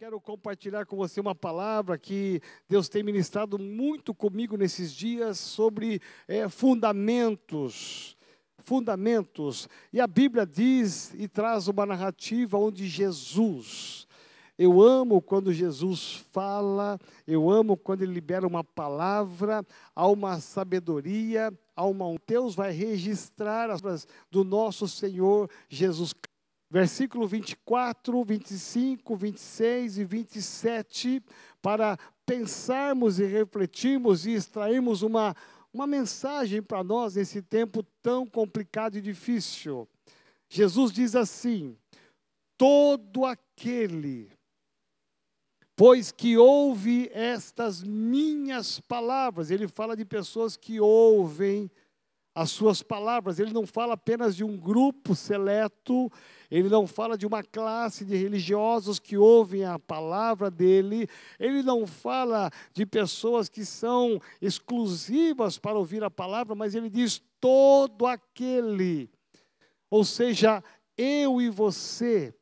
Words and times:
quero 0.00 0.18
compartilhar 0.18 0.86
com 0.86 0.96
você 0.96 1.20
uma 1.20 1.34
palavra 1.34 1.98
que 1.98 2.40
Deus 2.66 2.88
tem 2.88 3.02
ministrado 3.02 3.58
muito 3.58 4.14
comigo 4.14 4.56
nesses 4.56 4.94
dias 4.94 5.38
sobre 5.38 6.00
é, 6.26 6.48
fundamentos. 6.48 8.16
Fundamentos. 8.60 9.68
E 9.92 10.00
a 10.00 10.06
Bíblia 10.06 10.46
diz 10.46 11.12
e 11.12 11.28
traz 11.28 11.68
uma 11.68 11.84
narrativa 11.84 12.56
onde 12.56 12.88
Jesus. 12.88 14.06
Eu 14.56 14.80
amo 14.80 15.20
quando 15.20 15.52
Jesus 15.52 16.14
fala, 16.32 16.98
eu 17.26 17.50
amo 17.50 17.76
quando 17.76 18.00
ele 18.00 18.14
libera 18.14 18.46
uma 18.46 18.64
palavra, 18.64 19.62
há 19.94 20.06
uma 20.06 20.40
sabedoria, 20.40 21.52
há 21.76 21.84
uma. 21.84 22.06
Deus 22.26 22.54
vai 22.54 22.72
registrar 22.72 23.68
as 23.68 24.06
do 24.30 24.44
nosso 24.44 24.88
Senhor 24.88 25.50
Jesus 25.68 26.14
Cristo 26.14 26.29
versículo 26.70 27.26
24, 27.26 28.24
25, 28.24 29.16
26 29.16 29.98
e 29.98 30.04
27, 30.04 31.22
para 31.60 31.98
pensarmos 32.24 33.18
e 33.18 33.24
refletirmos 33.24 34.24
e 34.24 34.32
extrairmos 34.32 35.02
uma, 35.02 35.34
uma 35.72 35.86
mensagem 35.86 36.62
para 36.62 36.84
nós 36.84 37.16
nesse 37.16 37.42
tempo 37.42 37.82
tão 38.00 38.24
complicado 38.24 38.96
e 38.96 39.00
difícil. 39.00 39.88
Jesus 40.48 40.92
diz 40.92 41.16
assim: 41.16 41.76
todo 42.56 43.24
aquele, 43.24 44.30
pois 45.74 46.12
que 46.12 46.36
ouve 46.36 47.10
estas 47.12 47.82
minhas 47.82 48.78
palavras, 48.78 49.50
ele 49.50 49.66
fala 49.66 49.96
de 49.96 50.04
pessoas 50.04 50.56
que 50.56 50.78
ouvem 50.78 51.68
as 52.34 52.50
suas 52.50 52.82
palavras. 52.82 53.38
Ele 53.38 53.52
não 53.52 53.66
fala 53.66 53.94
apenas 53.94 54.36
de 54.36 54.44
um 54.44 54.56
grupo 54.56 55.14
seleto, 55.14 56.10
ele 56.50 56.68
não 56.68 56.86
fala 56.86 57.16
de 57.16 57.26
uma 57.26 57.42
classe 57.42 58.04
de 58.04 58.16
religiosos 58.16 58.98
que 58.98 59.16
ouvem 59.16 59.64
a 59.64 59.78
palavra 59.78 60.50
dele, 60.50 61.08
ele 61.38 61.62
não 61.62 61.86
fala 61.86 62.50
de 62.72 62.86
pessoas 62.86 63.48
que 63.48 63.64
são 63.64 64.20
exclusivas 64.40 65.58
para 65.58 65.78
ouvir 65.78 66.02
a 66.02 66.10
palavra, 66.10 66.54
mas 66.54 66.74
ele 66.74 66.88
diz 66.88 67.22
todo 67.40 68.06
aquele. 68.06 69.10
Ou 69.90 70.04
seja, 70.04 70.62
eu 70.96 71.40
e 71.40 71.48
você 71.48 72.34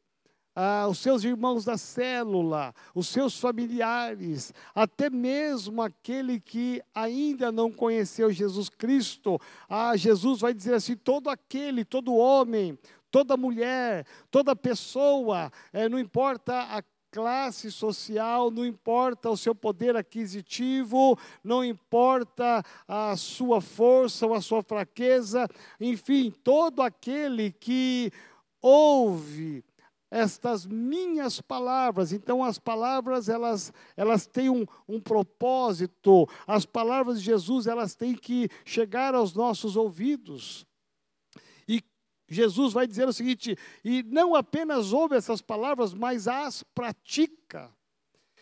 ah, 0.61 0.89
os 0.89 0.99
seus 0.99 1.23
irmãos 1.23 1.65
da 1.65 1.79
célula, 1.79 2.75
os 2.93 3.07
seus 3.07 3.39
familiares, 3.39 4.53
até 4.75 5.09
mesmo 5.09 5.81
aquele 5.81 6.41
que 6.41 6.83
ainda 6.93 7.53
não 7.53 7.71
conheceu 7.71 8.33
Jesus 8.33 8.69
Cristo. 8.69 9.41
Ah, 9.69 9.97
Jesus 9.97 10.41
vai 10.41 10.53
dizer 10.53 10.75
assim: 10.75 10.97
todo 10.97 11.31
aquele, 11.31 11.85
todo 11.85 12.13
homem, 12.13 12.77
toda 13.09 13.37
mulher, 13.37 14.05
toda 14.33 14.57
pessoa, 14.57 15.53
é, 15.73 15.89
não 15.89 15.97
importa 15.97 16.61
a 16.63 16.83
classe 17.13 17.71
social, 17.71 18.51
não 18.51 18.67
importa 18.67 19.31
o 19.31 19.37
seu 19.37 19.55
poder 19.55 19.95
aquisitivo, 19.95 21.17
não 21.45 21.65
importa 21.65 22.65
a 22.89 23.17
sua 23.17 23.61
força 23.61 24.27
ou 24.27 24.35
a 24.35 24.41
sua 24.41 24.65
fraqueza, 24.65 25.47
enfim, 25.81 26.33
todo 26.43 26.83
aquele 26.83 27.53
que 27.53 28.11
ouve 28.61 29.65
estas 30.11 30.67
minhas 30.67 31.41
palavras. 31.41 32.13
Então, 32.13 32.43
as 32.43 32.59
palavras, 32.59 33.29
elas, 33.29 33.73
elas 33.97 34.27
têm 34.27 34.49
um, 34.49 34.67
um 34.89 35.01
propósito. 35.01 36.29
As 36.47 36.65
palavras 36.65 37.21
de 37.21 37.27
Jesus, 37.27 37.67
elas 37.67 37.95
têm 37.95 38.15
que 38.15 38.49
chegar 38.65 39.15
aos 39.15 39.35
nossos 39.35 39.77
ouvidos. 39.77 40.67
E 41.69 41.83
Jesus 42.29 42.73
vai 42.73 42.87
dizer 42.87 43.07
o 43.07 43.13
seguinte: 43.13 43.57
e 43.85 44.03
não 44.05 44.35
apenas 44.35 44.93
ouve 44.93 45.17
essas 45.17 45.43
palavras, 45.43 45.93
mas 45.93 46.27
as 46.27 46.63
pratica. 46.63 47.71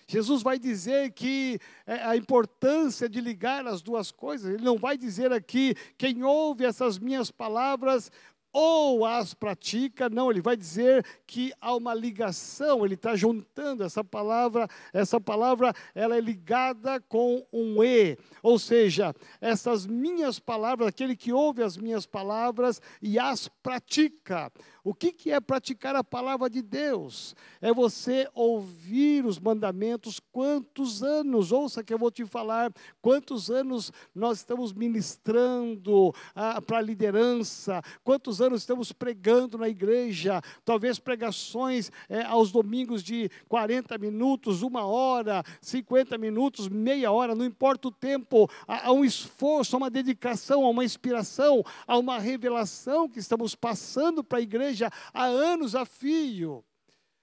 Jesus 0.09 0.41
vai 0.41 0.57
dizer 0.57 1.13
que 1.15 1.59
é, 1.85 1.95
a 2.05 2.17
importância 2.17 3.09
de 3.09 3.21
ligar 3.21 3.67
as 3.67 3.83
duas 3.83 4.13
coisas, 4.13 4.55
ele 4.55 4.63
não 4.63 4.79
vai 4.79 4.97
dizer 4.97 5.33
aqui, 5.33 5.75
quem 5.99 6.23
ouve 6.23 6.65
essas 6.65 6.97
minhas 6.97 7.33
palavras 7.33 8.13
ou 8.59 9.05
as 9.05 9.35
pratica, 9.35 10.09
não, 10.09 10.31
ele 10.31 10.41
vai 10.41 10.57
dizer 10.57 11.05
que 11.27 11.53
há 11.61 11.75
uma 11.75 11.93
ligação, 11.93 12.87
ele 12.87 12.95
está 12.95 13.15
juntando 13.15 13.85
essa 13.85 14.03
palavra, 14.03 14.67
essa 14.95 15.21
palavra 15.21 15.75
ela 15.95 16.17
é 16.17 16.21
ligada 16.23 16.99
com 17.01 17.47
um 17.53 17.85
E, 17.85 18.17
ou 18.43 18.59
seja, 18.59 19.15
essas 19.43 19.87
minhas 19.87 20.39
palavras, 20.39 20.89
aquele 20.89 21.15
que 21.15 21.35
ouve 21.35 21.63
as 21.63 21.77
minhas 21.77 22.07
palavras 22.07 22.81
e 23.03 23.19
as 23.19 23.47
pratica. 23.63 24.51
O 24.87 24.95
que, 24.95 25.11
que 25.11 25.33
é 25.33 25.41
praticar 25.41 25.97
a 25.97 26.05
palavra 26.05 26.49
de 26.49 26.63
Deus? 26.63 27.35
É 27.61 27.75
você 27.75 28.29
ouvir 28.33 29.27
os 29.27 29.37
mandamentos. 29.37 30.21
Quantos 30.31 31.03
anos, 31.03 31.51
ouça 31.51 31.83
que 31.83 31.93
eu 31.93 31.99
vou 31.99 32.09
te 32.09 32.25
falar, 32.25 32.73
quantos 33.03 33.51
anos 33.51 33.91
nós 34.15 34.39
estamos 34.39 34.73
ministrando 34.73 36.15
ah, 36.37 36.63
para 36.63 36.79
a 36.79 36.81
liderança, 36.81 37.83
quantos 38.05 38.41
anos 38.41 38.61
estamos 38.61 38.93
pregando 38.93 39.59
na 39.59 39.69
igreja, 39.69 40.41
talvez 40.65 41.01
pregações 41.01 41.91
é, 42.09 42.23
aos 42.23 42.53
domingos 42.53 43.03
de 43.03 43.29
40 43.49 43.99
minutos, 43.99 44.63
uma 44.63 44.87
hora, 44.87 45.43
50 45.63 46.17
minutos, 46.17 46.69
meia 46.69 47.11
hora, 47.11 47.35
não 47.35 47.45
importa 47.45 47.89
o 47.89 47.91
tempo, 47.91 48.49
há, 48.69 48.87
há 48.87 48.93
um 48.93 49.05
esforço, 49.05 49.75
há 49.75 49.79
uma 49.79 49.91
dedicação, 49.91 50.65
há 50.65 50.69
uma 50.69 50.85
inspiração, 50.85 51.65
há 51.89 51.99
uma 51.99 52.21
revelação 52.21 53.09
que 53.09 53.19
estamos 53.19 53.57
passando 53.57 54.23
para 54.23 54.39
a 54.39 54.43
igreja 54.43 54.76
igreja 54.77 54.91
há 55.13 55.25
anos 55.25 55.75
a 55.75 55.85
fio. 55.85 56.65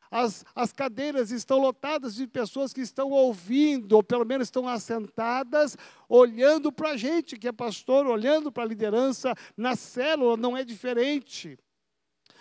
As, 0.09 0.46
as 0.53 0.72
cadeiras 0.72 1.31
estão 1.31 1.59
lotadas 1.59 2.16
de 2.16 2.28
pessoas 2.28 2.72
que 2.72 2.81
estão 2.81 3.09
ouvindo, 3.09 3.94
ou 3.94 4.03
pelo 4.03 4.25
menos 4.25 4.47
estão 4.47 4.68
assentadas, 4.68 5.75
olhando 6.08 6.72
para 6.72 6.91
a 6.91 6.97
gente, 6.97 7.38
que 7.38 7.47
é 7.47 7.52
pastor, 7.52 8.06
olhando 8.06 8.52
para 8.52 8.64
a 8.64 8.68
liderança. 8.68 9.34
Na 9.58 9.75
célula 9.75 10.38
não 10.38 10.56
é 10.56 10.64
diferente. 10.64 11.58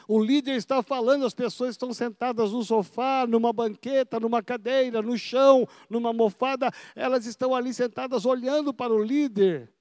O 0.06 0.22
líder 0.22 0.56
está 0.56 0.82
falando, 0.82 1.24
as 1.24 1.32
pessoas 1.32 1.70
estão 1.70 1.94
sentadas 1.94 2.52
no 2.52 2.62
sofá, 2.62 3.24
numa 3.26 3.52
banqueta, 3.54 4.20
numa 4.20 4.42
cadeira, 4.42 5.00
no 5.00 5.16
chão, 5.16 5.66
numa 5.88 6.12
mofada, 6.12 6.70
elas 6.94 7.24
estão 7.24 7.54
ali 7.54 7.72
sentadas 7.72 8.26
olhando 8.26 8.74
para 8.74 8.92
o 8.92 9.02
líder. 9.02 9.72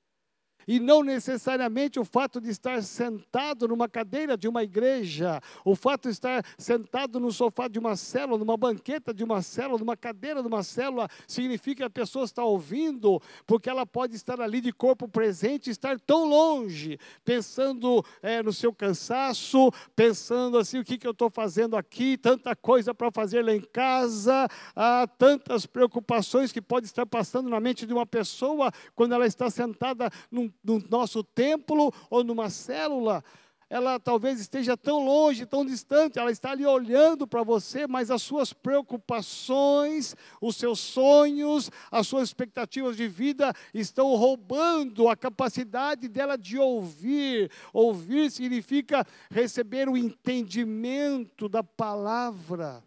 E 0.71 0.79
não 0.79 1.03
necessariamente 1.03 1.99
o 1.99 2.05
fato 2.05 2.39
de 2.39 2.49
estar 2.49 2.81
sentado 2.81 3.67
numa 3.67 3.89
cadeira 3.89 4.37
de 4.37 4.47
uma 4.47 4.63
igreja, 4.63 5.41
o 5.65 5.75
fato 5.75 6.03
de 6.03 6.13
estar 6.13 6.45
sentado 6.57 7.19
no 7.19 7.29
sofá 7.29 7.67
de 7.67 7.77
uma 7.77 7.97
célula, 7.97 8.37
numa 8.37 8.55
banqueta 8.55 9.13
de 9.13 9.21
uma 9.21 9.41
célula, 9.41 9.77
numa 9.77 9.97
cadeira 9.97 10.41
de 10.41 10.47
uma 10.47 10.63
célula, 10.63 11.09
significa 11.27 11.79
que 11.79 11.83
a 11.83 11.89
pessoa 11.89 12.23
está 12.23 12.45
ouvindo, 12.45 13.21
porque 13.45 13.69
ela 13.69 13.85
pode 13.85 14.15
estar 14.15 14.39
ali 14.39 14.61
de 14.61 14.71
corpo 14.71 15.09
presente, 15.09 15.69
estar 15.69 15.99
tão 15.99 16.23
longe, 16.23 16.97
pensando 17.25 18.01
é, 18.23 18.41
no 18.41 18.53
seu 18.53 18.73
cansaço, 18.73 19.73
pensando 19.93 20.57
assim: 20.57 20.79
o 20.79 20.85
que, 20.85 20.97
que 20.97 21.05
eu 21.05 21.11
estou 21.11 21.29
fazendo 21.29 21.75
aqui, 21.75 22.17
tanta 22.17 22.55
coisa 22.55 22.93
para 22.93 23.11
fazer 23.11 23.43
lá 23.43 23.53
em 23.53 23.59
casa, 23.59 24.47
há 24.73 25.05
tantas 25.17 25.65
preocupações 25.65 26.49
que 26.49 26.61
pode 26.61 26.85
estar 26.85 27.05
passando 27.05 27.49
na 27.49 27.59
mente 27.59 27.85
de 27.85 27.91
uma 27.91 28.05
pessoa 28.05 28.71
quando 28.95 29.13
ela 29.13 29.27
está 29.27 29.49
sentada 29.49 30.09
num 30.31 30.49
no 30.63 30.83
nosso 30.89 31.23
templo 31.23 31.93
ou 32.09 32.23
numa 32.23 32.49
célula, 32.49 33.23
ela 33.71 33.97
talvez 33.97 34.37
esteja 34.37 34.75
tão 34.75 35.05
longe, 35.05 35.45
tão 35.45 35.65
distante, 35.65 36.19
ela 36.19 36.29
está 36.29 36.51
ali 36.51 36.65
olhando 36.65 37.25
para 37.25 37.41
você, 37.41 37.87
mas 37.87 38.11
as 38.11 38.21
suas 38.21 38.51
preocupações, 38.51 40.13
os 40.41 40.57
seus 40.57 40.77
sonhos, 40.81 41.71
as 41.89 42.05
suas 42.05 42.27
expectativas 42.27 42.97
de 42.97 43.07
vida 43.07 43.53
estão 43.73 44.13
roubando 44.17 45.07
a 45.07 45.15
capacidade 45.15 46.09
dela 46.09 46.37
de 46.37 46.57
ouvir. 46.57 47.49
Ouvir 47.71 48.29
significa 48.29 49.07
receber 49.29 49.87
o 49.87 49.95
entendimento 49.95 51.47
da 51.47 51.63
palavra. 51.63 52.83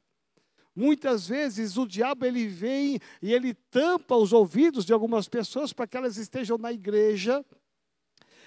Muitas 0.77 1.27
vezes 1.27 1.79
o 1.79 1.87
diabo 1.87 2.27
ele 2.27 2.47
vem 2.47 3.01
e 3.23 3.33
ele 3.33 3.55
tampa 3.55 4.17
os 4.17 4.35
ouvidos 4.35 4.85
de 4.85 4.93
algumas 4.93 5.31
pessoas 5.31 5.73
para 5.73 5.87
que 5.87 5.97
elas 5.97 6.19
estejam 6.19 6.59
na 6.59 6.71
igreja, 6.71 7.43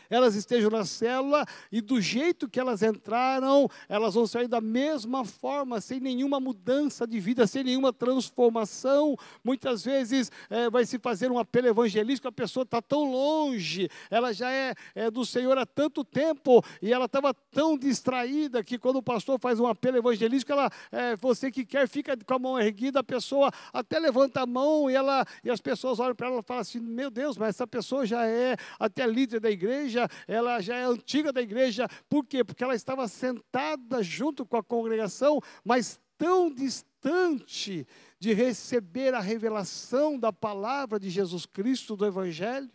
elas 0.10 0.36
estejam 0.36 0.70
na 0.70 0.86
célula 0.86 1.46
e 1.72 1.82
do 1.82 2.00
jeito 2.00 2.50
que 2.50 2.60
elas 2.60 2.82
entraram, 2.82 3.70
elas 3.88 4.14
vão 4.14 4.26
sair 4.28 4.48
da 4.48 4.62
mesma 4.62 5.26
forma, 5.26 5.82
sem 5.82 6.00
nenhuma 6.00 6.40
mudança 6.40 7.06
de 7.06 7.20
vida, 7.20 7.46
sem 7.48 7.64
nenhuma 7.64 7.92
transformação. 7.92 9.16
Muitas 9.44 9.84
vezes 9.84 10.32
é, 10.50 10.70
vai 10.70 10.86
se 10.86 11.00
fazer 11.00 11.32
um 11.32 11.40
apelo 11.40 11.68
evangelístico, 11.68 12.28
a 12.28 12.32
pessoa 12.32 12.64
está 12.64 12.82
tão 12.82 13.12
longe, 13.12 13.90
ela 14.10 14.34
já 14.34 14.52
é, 14.52 14.74
é, 14.96 15.12
do 15.12 15.26
Senhor 15.26 15.58
há 15.58 15.66
tanto 15.66 16.04
tempo 16.04 16.64
e 16.82 16.94
ela 16.94 17.06
estava 17.06 17.34
tão 17.34 17.78
distraída 17.78 18.64
que 18.64 18.78
quando 18.78 18.98
o 18.98 19.04
pastor 19.04 19.40
faz 19.40 19.60
um 19.60 19.68
apelo 19.68 19.98
evangelístico, 19.98 20.52
ela, 20.52 20.70
é, 20.92 21.16
você 21.16 21.52
que 21.52 21.66
quer, 21.66 21.88
fica 21.88 22.18
com 22.18 22.34
a 22.34 22.40
mão 22.40 22.60
erguida, 22.60 23.00
a 23.00 23.04
pessoa 23.04 23.52
até 23.74 24.00
levanta 24.00 24.42
a 24.42 24.46
mão 24.46 24.90
e, 24.90 24.96
ela, 24.96 25.26
e 25.44 25.50
as 25.50 25.62
pessoas 25.62 26.00
olham 26.00 26.16
para 26.16 26.28
ela 26.28 26.40
e 26.40 26.44
falam 26.44 26.62
assim: 26.62 26.80
Meu 26.80 27.10
Deus, 27.10 27.38
mas 27.38 27.50
essa 27.50 27.68
pessoa 27.68 28.06
já 28.06 28.26
é 28.26 28.56
até 28.80 29.06
líder 29.06 29.40
da 29.40 29.50
igreja 29.50 29.97
igreja, 29.98 30.10
ela 30.28 30.62
já 30.62 30.76
é 30.76 30.84
antiga 30.84 31.34
da 31.34 31.42
igreja. 31.42 31.88
Por 32.08 32.26
quê? 32.26 32.44
Porque 32.44 32.64
ela 32.64 32.76
estava 32.76 33.08
sentada 33.08 34.04
junto 34.04 34.46
com 34.46 34.58
a 34.58 34.64
congregação, 34.64 35.42
mas 35.64 36.00
tão 36.18 36.50
distante 36.50 37.88
de 38.20 38.34
receber 38.34 39.14
a 39.14 39.20
revelação 39.20 40.20
da 40.20 40.32
palavra 40.32 41.00
de 41.00 41.10
Jesus 41.10 41.46
Cristo, 41.46 41.96
do 41.96 42.06
Evangelho. 42.06 42.70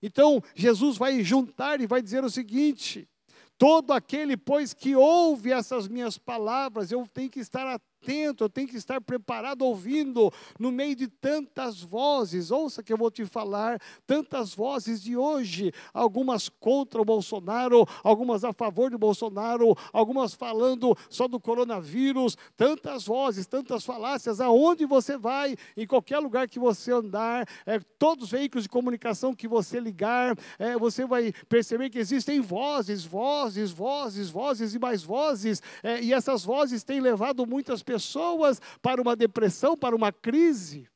Então, 0.00 0.42
Jesus 0.54 0.96
vai 0.96 1.22
juntar 1.24 1.80
e 1.80 1.86
vai 1.86 2.00
dizer 2.00 2.22
o 2.22 2.30
seguinte: 2.30 3.08
todo 3.56 3.92
aquele, 3.92 4.36
pois, 4.36 4.72
que 4.72 4.94
ouve 4.94 5.50
essas 5.50 5.88
minhas 5.88 6.16
palavras, 6.18 6.92
eu 6.92 7.06
tenho 7.12 7.30
que 7.30 7.40
estar 7.40 7.66
atento 7.66 7.87
atento, 8.02 8.44
eu 8.44 8.48
tenho 8.48 8.68
que 8.68 8.76
estar 8.76 9.00
preparado 9.00 9.62
ouvindo 9.62 10.32
no 10.58 10.70
meio 10.70 10.94
de 10.94 11.08
tantas 11.08 11.82
vozes. 11.82 12.50
Ouça 12.50 12.82
que 12.82 12.92
eu 12.92 12.96
vou 12.96 13.10
te 13.10 13.26
falar, 13.26 13.80
tantas 14.06 14.54
vozes 14.54 15.02
de 15.02 15.16
hoje, 15.16 15.72
algumas 15.92 16.48
contra 16.48 17.02
o 17.02 17.04
Bolsonaro, 17.04 17.86
algumas 18.02 18.44
a 18.44 18.52
favor 18.52 18.90
de 18.90 18.96
Bolsonaro, 18.96 19.76
algumas 19.92 20.34
falando 20.34 20.96
só 21.10 21.26
do 21.26 21.40
coronavírus, 21.40 22.36
tantas 22.56 23.04
vozes, 23.04 23.46
tantas 23.46 23.84
falácias. 23.84 24.40
Aonde 24.40 24.86
você 24.86 25.16
vai, 25.16 25.56
em 25.76 25.86
qualquer 25.86 26.18
lugar 26.18 26.48
que 26.48 26.58
você 26.58 26.92
andar, 26.92 27.46
é, 27.66 27.80
todos 27.98 28.24
os 28.24 28.30
veículos 28.30 28.64
de 28.64 28.68
comunicação 28.68 29.34
que 29.34 29.48
você 29.48 29.80
ligar, 29.80 30.36
é, 30.58 30.76
você 30.76 31.04
vai 31.04 31.32
perceber 31.48 31.90
que 31.90 31.98
existem 31.98 32.40
vozes, 32.40 33.04
vozes, 33.04 33.70
vozes, 33.70 34.30
vozes 34.30 34.74
e 34.74 34.78
mais 34.78 35.02
vozes, 35.02 35.60
é, 35.82 36.00
e 36.02 36.12
essas 36.12 36.44
vozes 36.44 36.84
têm 36.84 37.00
levado 37.00 37.46
muitas 37.46 37.82
pessoas 37.88 38.60
para 38.82 39.00
uma 39.00 39.16
depressão, 39.16 39.74
para 39.74 39.96
uma 39.96 40.12
crise. 40.12 40.86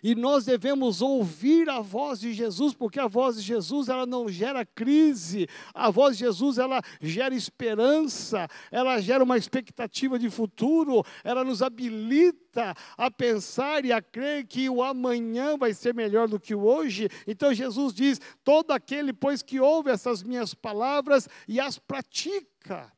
E 0.00 0.14
nós 0.14 0.44
devemos 0.44 1.02
ouvir 1.02 1.68
a 1.68 1.80
voz 1.80 2.20
de 2.20 2.32
Jesus, 2.32 2.72
porque 2.72 3.00
a 3.00 3.08
voz 3.08 3.36
de 3.36 3.42
Jesus 3.42 3.88
ela 3.88 4.06
não 4.06 4.28
gera 4.28 4.64
crise, 4.64 5.48
a 5.74 5.90
voz 5.90 6.16
de 6.16 6.24
Jesus 6.24 6.58
ela 6.58 6.80
gera 7.00 7.34
esperança, 7.34 8.46
ela 8.70 9.00
gera 9.00 9.24
uma 9.24 9.36
expectativa 9.36 10.16
de 10.16 10.30
futuro, 10.30 11.02
ela 11.24 11.42
nos 11.42 11.60
habilita 11.60 12.72
a 12.96 13.10
pensar 13.10 13.84
e 13.84 13.92
a 13.92 14.00
crer 14.00 14.46
que 14.46 14.70
o 14.70 14.80
amanhã 14.80 15.56
vai 15.56 15.74
ser 15.74 15.92
melhor 15.92 16.28
do 16.28 16.38
que 16.38 16.54
o 16.54 16.64
hoje. 16.64 17.08
Então 17.26 17.52
Jesus 17.52 17.92
diz: 17.92 18.20
todo 18.44 18.70
aquele, 18.70 19.12
pois, 19.12 19.42
que 19.42 19.58
ouve 19.58 19.90
essas 19.90 20.22
minhas 20.22 20.54
palavras 20.54 21.28
e 21.48 21.58
as 21.58 21.80
pratica. 21.80 22.95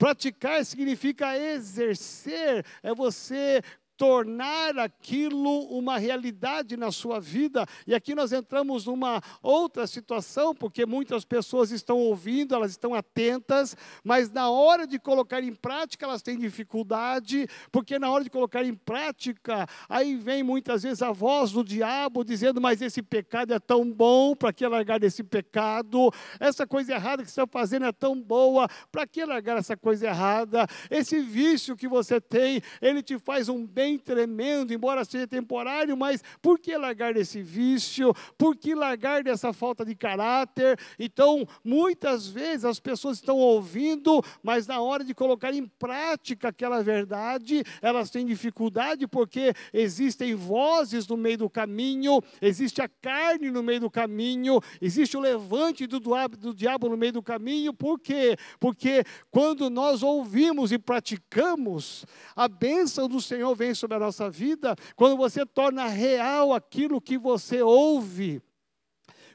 Praticar 0.00 0.64
significa 0.64 1.36
exercer, 1.36 2.64
é 2.82 2.94
você 2.94 3.60
tornar 4.00 4.78
aquilo 4.78 5.64
uma 5.64 5.98
realidade 5.98 6.74
na 6.74 6.90
sua 6.90 7.20
vida. 7.20 7.66
E 7.86 7.94
aqui 7.94 8.14
nós 8.14 8.32
entramos 8.32 8.86
numa 8.86 9.20
outra 9.42 9.86
situação, 9.86 10.54
porque 10.54 10.86
muitas 10.86 11.22
pessoas 11.22 11.70
estão 11.70 11.98
ouvindo, 11.98 12.54
elas 12.54 12.70
estão 12.70 12.94
atentas, 12.94 13.76
mas 14.02 14.32
na 14.32 14.48
hora 14.48 14.86
de 14.86 14.98
colocar 14.98 15.44
em 15.44 15.54
prática 15.54 16.06
elas 16.06 16.22
têm 16.22 16.38
dificuldade, 16.38 17.46
porque 17.70 17.98
na 17.98 18.10
hora 18.10 18.24
de 18.24 18.30
colocar 18.30 18.64
em 18.64 18.72
prática, 18.74 19.68
aí 19.86 20.16
vem 20.16 20.42
muitas 20.42 20.82
vezes 20.82 21.02
a 21.02 21.12
voz 21.12 21.52
do 21.52 21.62
diabo 21.62 22.24
dizendo: 22.24 22.58
Mas 22.58 22.80
esse 22.80 23.02
pecado 23.02 23.52
é 23.52 23.58
tão 23.58 23.92
bom, 23.92 24.34
para 24.34 24.50
que 24.50 24.66
largar 24.66 24.98
desse 24.98 25.22
pecado? 25.22 26.10
Essa 26.38 26.66
coisa 26.66 26.94
errada 26.94 27.22
que 27.22 27.30
você 27.30 27.42
está 27.42 27.46
fazendo 27.46 27.84
é 27.84 27.92
tão 27.92 28.18
boa, 28.18 28.66
para 28.90 29.06
que 29.06 29.26
largar 29.26 29.58
essa 29.58 29.76
coisa 29.76 30.06
errada? 30.06 30.66
Esse 30.90 31.20
vício 31.20 31.76
que 31.76 31.86
você 31.86 32.18
tem, 32.18 32.62
ele 32.80 33.02
te 33.02 33.18
faz 33.18 33.50
um 33.50 33.66
bem 33.66 33.89
bem 33.90 33.98
tremendo, 33.98 34.72
embora 34.72 35.04
seja 35.04 35.26
temporário, 35.26 35.96
mas 35.96 36.22
por 36.40 36.58
que 36.58 36.76
largar 36.76 37.14
desse 37.14 37.42
vício? 37.42 38.14
Por 38.38 38.56
que 38.56 38.74
largar 38.74 39.24
dessa 39.24 39.52
falta 39.52 39.84
de 39.84 39.96
caráter? 39.96 40.78
Então, 40.98 41.46
muitas 41.64 42.28
vezes 42.28 42.64
as 42.64 42.78
pessoas 42.78 43.16
estão 43.16 43.36
ouvindo, 43.36 44.22
mas 44.42 44.66
na 44.66 44.80
hora 44.80 45.02
de 45.02 45.12
colocar 45.14 45.52
em 45.52 45.66
prática 45.66 46.48
aquela 46.48 46.82
verdade, 46.82 47.64
elas 47.82 48.10
têm 48.10 48.24
dificuldade 48.24 49.08
porque 49.08 49.52
existem 49.72 50.34
vozes 50.34 51.08
no 51.08 51.16
meio 51.16 51.38
do 51.38 51.50
caminho, 51.50 52.20
existe 52.40 52.80
a 52.80 52.88
carne 52.88 53.50
no 53.50 53.62
meio 53.62 53.80
do 53.80 53.90
caminho, 53.90 54.60
existe 54.80 55.16
o 55.16 55.20
levante 55.20 55.86
do, 55.86 55.98
do 55.98 56.54
diabo 56.54 56.88
no 56.88 56.96
meio 56.96 57.14
do 57.14 57.22
caminho, 57.22 57.74
por 57.74 57.98
quê? 57.98 58.36
Porque 58.60 59.04
quando 59.30 59.68
nós 59.68 60.02
ouvimos 60.02 60.70
e 60.70 60.78
praticamos, 60.78 62.04
a 62.36 62.46
bênção 62.46 63.08
do 63.08 63.20
Senhor 63.20 63.54
vem 63.54 63.74
sobre 63.80 63.96
a 63.96 64.00
nossa 64.00 64.30
vida, 64.30 64.76
quando 64.94 65.16
você 65.16 65.44
torna 65.44 65.86
real 65.86 66.52
aquilo 66.52 67.00
que 67.00 67.18
você 67.18 67.62
ouve, 67.62 68.42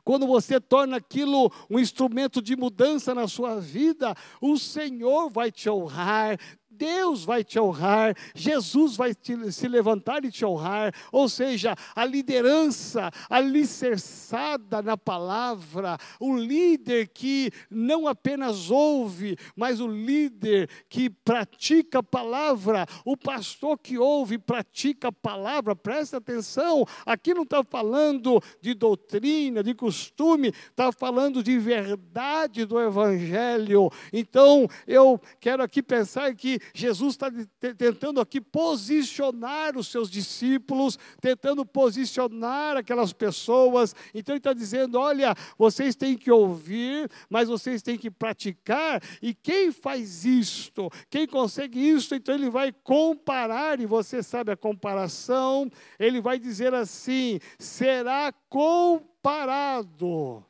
quando 0.03 0.27
você 0.27 0.62
torna 0.62 0.97
aquilo 0.97 1.51
um 1.68 1.80
instrumento 1.80 2.39
de 2.39 2.56
mudança 2.56 3.15
na 3.15 3.27
sua 3.27 3.59
vida, 3.59 4.15
o 4.39 4.56
Senhor 4.56 5.31
vai 5.31 5.51
te 5.51 5.68
honrar, 5.68 6.38
Deus 6.77 7.24
vai 7.24 7.44
te 7.44 7.60
honrar, 7.60 8.16
Jesus 8.33 8.95
vai 8.95 9.13
te, 9.13 9.51
se 9.51 9.68
levantar 9.68 10.24
e 10.25 10.31
te 10.31 10.45
honrar, 10.45 10.94
ou 11.12 11.30
seja, 11.30 11.75
a 11.95 12.06
liderança 12.06 13.12
alicerçada 13.30 14.81
na 14.81 14.98
palavra, 14.98 15.98
o 16.19 16.36
líder 16.36 17.07
que 17.10 17.51
não 17.69 18.07
apenas 18.07 18.69
ouve, 18.69 19.38
mas 19.56 19.80
o 19.80 19.88
líder 19.88 20.69
que 20.89 21.10
pratica 21.10 22.00
a 22.00 22.04
palavra, 22.04 22.86
o 23.04 23.16
pastor 23.16 23.77
que 23.77 23.98
ouve 23.98 24.38
pratica 24.38 25.07
a 25.07 25.12
palavra, 25.12 25.75
presta 25.75 26.18
atenção, 26.18 26.86
aqui 27.06 27.33
não 27.33 27.44
está 27.44 27.63
falando 27.63 28.42
de 28.62 28.74
doutrina, 28.74 29.63
de 29.63 29.74
costume, 29.74 30.50
está 30.50 30.92
falando 30.92 31.42
de 31.42 31.57
verdade 31.57 32.66
do 32.66 32.80
Evangelho. 32.80 33.89
Então, 34.12 34.68
eu 34.88 35.19
quero 35.39 35.63
aqui 35.63 35.81
pensar 35.81 36.33
que 36.36 36.60
Jesus 36.73 37.13
está 37.13 37.31
tentando 37.77 38.19
aqui 38.19 38.41
posicionar 38.41 39.77
os 39.77 39.88
seus 39.88 40.09
discípulos, 40.09 40.97
tentando 41.21 41.65
posicionar 41.65 42.77
aquelas 42.77 43.13
pessoas. 43.13 43.95
Então 44.13 44.33
ele 44.33 44.39
está 44.39 44.53
dizendo: 44.53 45.00
olha, 45.00 45.35
vocês 45.57 45.95
têm 45.95 46.17
que 46.17 46.31
ouvir, 46.31 47.09
mas 47.29 47.47
vocês 47.50 47.81
têm 47.81 47.97
que 47.97 48.12
praticar. 48.12 49.01
E 49.21 49.33
quem 49.33 49.71
faz 49.71 50.25
isto? 50.25 50.89
Quem 51.09 51.27
consegue 51.27 51.79
isso? 51.79 52.15
Então 52.15 52.35
ele 52.35 52.50
vai 52.50 52.71
comparar, 52.71 53.79
e 53.79 53.85
você 53.85 54.23
sabe 54.23 54.51
a 54.51 54.57
comparação. 54.57 55.69
Ele 56.00 56.21
vai 56.21 56.39
dizer 56.39 56.73
assim: 56.73 57.39
será 57.59 58.33
comparado. 58.50 60.44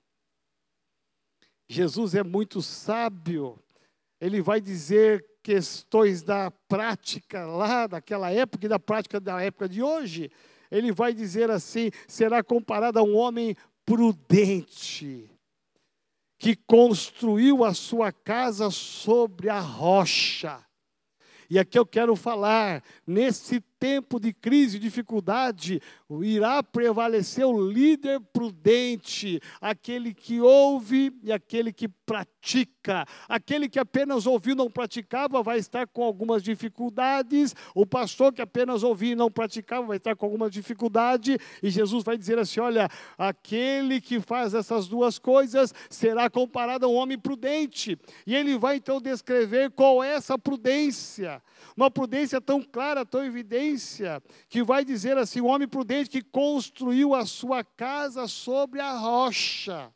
Jesus 1.68 2.14
é 2.16 2.24
muito 2.24 2.62
sábio. 2.62 3.60
Ele 4.20 4.42
vai 4.42 4.62
dizer 4.62 5.26
questões 5.46 6.24
da 6.24 6.50
prática 6.50 7.46
lá 7.46 7.86
daquela 7.86 8.32
época 8.32 8.66
e 8.66 8.70
da 8.70 8.80
prática 8.80 9.20
da 9.20 9.40
época 9.44 9.70
de 9.70 9.84
hoje, 9.84 10.32
ele 10.72 10.92
vai 10.92 11.14
dizer 11.14 11.52
assim: 11.52 11.92
será 12.08 12.44
comparado 12.44 12.98
a 12.98 13.04
um 13.04 13.16
homem 13.16 13.56
prudente, 13.86 15.30
que 16.40 16.56
construiu 16.56 17.64
a 17.64 17.76
sua 17.76 18.12
casa 18.12 18.72
sobre 18.72 19.48
a 19.48 19.60
rocha. 19.60 20.66
E 21.48 21.60
aqui 21.60 21.78
eu 21.78 21.86
quero 21.86 22.16
falar, 22.16 22.84
nesse 23.06 23.62
tempo 23.86 24.20
de 24.20 24.34
crise 24.34 24.80
dificuldade, 24.80 25.80
irá 26.24 26.64
prevalecer 26.64 27.46
o 27.46 27.70
líder 27.70 28.20
prudente, 28.34 29.40
aquele 29.62 30.12
que 30.12 30.42
ouve 30.42 31.14
e 31.22 31.32
aquele 31.32 31.72
que 31.72 31.88
pratica. 31.88 33.06
Aquele 33.30 33.70
que 33.70 33.78
apenas 33.78 34.26
ouviu 34.26 34.54
e 34.54 34.58
não 34.58 34.72
praticava 34.72 35.44
vai 35.44 35.60
estar 35.60 35.86
com 35.88 36.04
algumas 36.04 36.42
dificuldades. 36.42 37.54
O 37.76 37.86
pastor 37.86 38.34
que 38.34 38.42
apenas 38.42 38.82
ouvia 38.82 39.12
e 39.12 39.16
não 39.16 39.30
praticava 39.30 39.86
vai 39.86 39.98
estar 39.98 40.16
com 40.16 40.26
alguma 40.26 40.50
dificuldade. 40.50 41.38
E 41.62 41.70
Jesus 41.70 42.04
vai 42.04 42.18
dizer 42.18 42.40
assim: 42.40 42.60
olha, 42.60 42.90
aquele 43.18 44.02
que 44.02 44.20
faz 44.20 44.56
essas 44.56 44.88
duas 44.88 45.20
coisas 45.20 45.74
será 45.92 46.28
comparado 46.28 46.88
a 46.88 46.90
um 46.90 46.96
homem 46.96 47.20
prudente. 47.20 48.00
E 48.26 48.36
ele 48.36 48.58
vai 48.58 48.78
então 48.78 49.00
descrever 49.00 49.70
qual 49.72 50.04
é 50.04 50.16
essa 50.16 50.38
prudência. 50.40 51.42
Uma 51.76 51.92
prudência 51.92 52.40
tão 52.40 52.62
clara, 52.62 53.06
tão 53.06 53.26
que 54.50 54.64
vai 54.64 54.84
dizer 54.86 55.18
assim: 55.18 55.42
o 55.42 55.46
homem 55.46 55.68
prudente 55.68 56.10
que 56.10 56.22
construiu 56.22 57.14
a 57.14 57.26
sua 57.26 57.64
casa 57.64 58.28
sobre 58.28 58.80
a 58.80 58.98
rocha. 58.98 59.92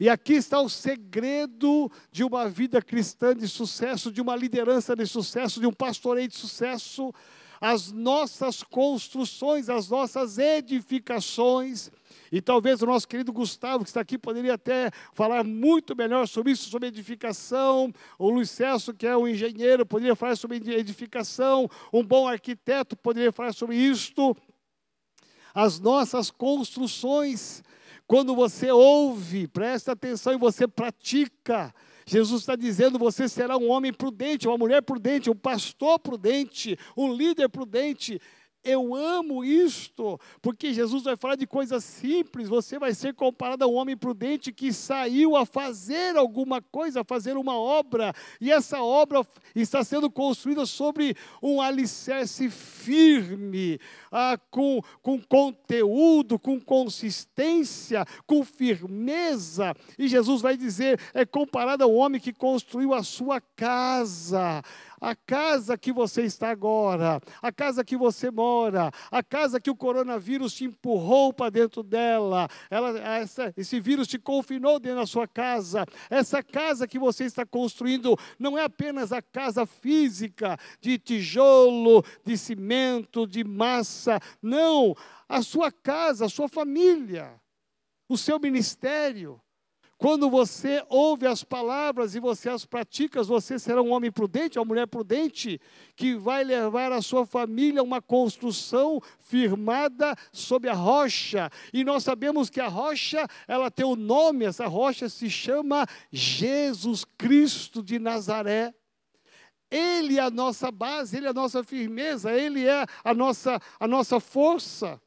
E 0.00 0.08
aqui 0.08 0.34
está 0.34 0.60
o 0.60 0.68
segredo 0.68 1.90
de 2.12 2.22
uma 2.22 2.48
vida 2.48 2.80
cristã 2.80 3.34
de 3.34 3.48
sucesso, 3.48 4.12
de 4.12 4.20
uma 4.20 4.36
liderança 4.36 4.94
de 4.94 5.04
sucesso, 5.06 5.58
de 5.58 5.66
um 5.66 5.72
pastoreio 5.72 6.28
de 6.28 6.36
sucesso. 6.36 7.12
As 7.60 7.90
nossas 7.90 8.62
construções, 8.62 9.68
as 9.68 9.88
nossas 9.88 10.38
edificações, 10.38 11.90
e 12.30 12.40
talvez 12.40 12.82
o 12.82 12.86
nosso 12.86 13.08
querido 13.08 13.32
Gustavo, 13.32 13.84
que 13.84 13.90
está 13.90 14.00
aqui, 14.00 14.18
poderia 14.18 14.54
até 14.54 14.90
falar 15.14 15.42
muito 15.44 15.96
melhor 15.96 16.28
sobre 16.28 16.52
isso, 16.52 16.68
sobre 16.68 16.88
edificação. 16.88 17.92
O 18.18 18.30
Luiz 18.30 18.50
Celso, 18.50 18.92
que 18.92 19.06
é 19.06 19.16
um 19.16 19.26
engenheiro, 19.26 19.86
poderia 19.86 20.14
falar 20.14 20.36
sobre 20.36 20.56
edificação. 20.56 21.68
Um 21.92 22.04
bom 22.04 22.28
arquiteto 22.28 22.96
poderia 22.96 23.32
falar 23.32 23.52
sobre 23.52 23.76
isto. 23.76 24.36
As 25.54 25.80
nossas 25.80 26.30
construções, 26.30 27.62
quando 28.06 28.34
você 28.34 28.70
ouve, 28.70 29.48
presta 29.48 29.92
atenção 29.92 30.34
e 30.34 30.38
você 30.38 30.68
pratica, 30.68 31.74
Jesus 32.08 32.40
está 32.40 32.56
dizendo: 32.56 32.98
você 32.98 33.28
será 33.28 33.58
um 33.58 33.68
homem 33.68 33.92
prudente, 33.92 34.48
uma 34.48 34.56
mulher 34.56 34.80
prudente, 34.80 35.28
um 35.28 35.36
pastor 35.36 35.98
prudente, 35.98 36.78
um 36.96 37.12
líder 37.12 37.50
prudente. 37.50 38.18
Eu 38.68 38.94
amo 38.94 39.42
isto, 39.42 40.20
porque 40.42 40.74
Jesus 40.74 41.02
vai 41.04 41.16
falar 41.16 41.36
de 41.36 41.46
coisas 41.46 41.82
simples. 41.82 42.50
Você 42.50 42.78
vai 42.78 42.92
ser 42.92 43.14
comparado 43.14 43.64
a 43.64 43.66
um 43.66 43.76
homem 43.76 43.96
prudente 43.96 44.52
que 44.52 44.74
saiu 44.74 45.34
a 45.34 45.46
fazer 45.46 46.18
alguma 46.18 46.60
coisa, 46.60 47.00
a 47.00 47.04
fazer 47.04 47.38
uma 47.38 47.56
obra, 47.56 48.12
e 48.38 48.52
essa 48.52 48.82
obra 48.82 49.26
está 49.54 49.82
sendo 49.82 50.10
construída 50.10 50.66
sobre 50.66 51.16
um 51.42 51.62
alicerce 51.62 52.50
firme, 52.50 53.80
ah, 54.12 54.38
com, 54.50 54.82
com 55.00 55.18
conteúdo, 55.18 56.38
com 56.38 56.60
consistência, 56.60 58.04
com 58.26 58.44
firmeza. 58.44 59.74
E 59.98 60.08
Jesus 60.08 60.42
vai 60.42 60.58
dizer: 60.58 61.00
é 61.14 61.24
comparado 61.24 61.84
a 61.84 61.86
um 61.86 61.96
homem 61.96 62.20
que 62.20 62.34
construiu 62.34 62.92
a 62.92 63.02
sua 63.02 63.40
casa 63.40 64.62
a 65.00 65.14
casa 65.14 65.76
que 65.76 65.92
você 65.92 66.22
está 66.22 66.50
agora, 66.50 67.20
a 67.40 67.52
casa 67.52 67.84
que 67.84 67.96
você 67.96 68.30
mora, 68.30 68.90
a 69.10 69.22
casa 69.22 69.60
que 69.60 69.70
o 69.70 69.76
coronavírus 69.76 70.54
te 70.54 70.64
empurrou 70.64 71.32
para 71.32 71.50
dentro 71.50 71.82
dela, 71.82 72.48
ela, 72.70 72.98
essa, 72.98 73.52
esse 73.56 73.80
vírus 73.80 74.08
te 74.08 74.18
confinou 74.18 74.78
dentro 74.78 74.98
da 75.00 75.06
sua 75.06 75.26
casa, 75.26 75.84
essa 76.10 76.42
casa 76.42 76.86
que 76.86 76.98
você 76.98 77.24
está 77.24 77.44
construindo 77.44 78.16
não 78.38 78.58
é 78.58 78.64
apenas 78.64 79.12
a 79.12 79.22
casa 79.22 79.66
física 79.66 80.58
de 80.80 80.98
tijolo, 80.98 82.04
de 82.24 82.36
cimento, 82.36 83.26
de 83.26 83.44
massa, 83.44 84.20
não, 84.42 84.94
a 85.28 85.42
sua 85.42 85.70
casa, 85.70 86.26
a 86.26 86.28
sua 86.28 86.48
família, 86.48 87.40
o 88.08 88.16
seu 88.16 88.38
ministério, 88.38 89.40
quando 89.98 90.30
você 90.30 90.84
ouve 90.88 91.26
as 91.26 91.42
palavras 91.42 92.14
e 92.14 92.20
você 92.20 92.48
as 92.48 92.64
pratica, 92.64 93.20
você 93.24 93.58
será 93.58 93.82
um 93.82 93.90
homem 93.90 94.12
prudente, 94.12 94.56
uma 94.56 94.64
mulher 94.64 94.86
prudente, 94.86 95.60
que 95.96 96.14
vai 96.14 96.44
levar 96.44 96.92
a 96.92 97.02
sua 97.02 97.26
família 97.26 97.80
a 97.80 97.84
uma 97.84 98.00
construção 98.00 99.02
firmada 99.18 100.14
sobre 100.30 100.70
a 100.70 100.72
rocha. 100.72 101.50
E 101.72 101.82
nós 101.82 102.04
sabemos 102.04 102.48
que 102.48 102.60
a 102.60 102.68
rocha, 102.68 103.26
ela 103.48 103.72
tem 103.72 103.84
o 103.84 103.94
um 103.94 103.96
nome, 103.96 104.44
essa 104.44 104.68
rocha 104.68 105.08
se 105.08 105.28
chama 105.28 105.84
Jesus 106.12 107.04
Cristo 107.04 107.82
de 107.82 107.98
Nazaré. 107.98 108.72
Ele 109.68 110.16
é 110.16 110.22
a 110.22 110.30
nossa 110.30 110.70
base, 110.70 111.16
ele 111.16 111.26
é 111.26 111.30
a 111.30 111.34
nossa 111.34 111.64
firmeza, 111.64 112.32
ele 112.32 112.68
é 112.68 112.86
a 113.02 113.12
nossa, 113.12 113.60
a 113.80 113.88
nossa 113.88 114.20
força. 114.20 115.02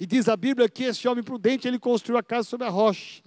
E 0.00 0.04
diz 0.04 0.28
a 0.28 0.36
Bíblia 0.36 0.68
que 0.68 0.82
esse 0.82 1.06
homem 1.06 1.22
prudente, 1.22 1.68
ele 1.68 1.78
construiu 1.78 2.18
a 2.18 2.22
casa 2.22 2.48
sobre 2.48 2.66
a 2.66 2.70
rocha. 2.70 3.22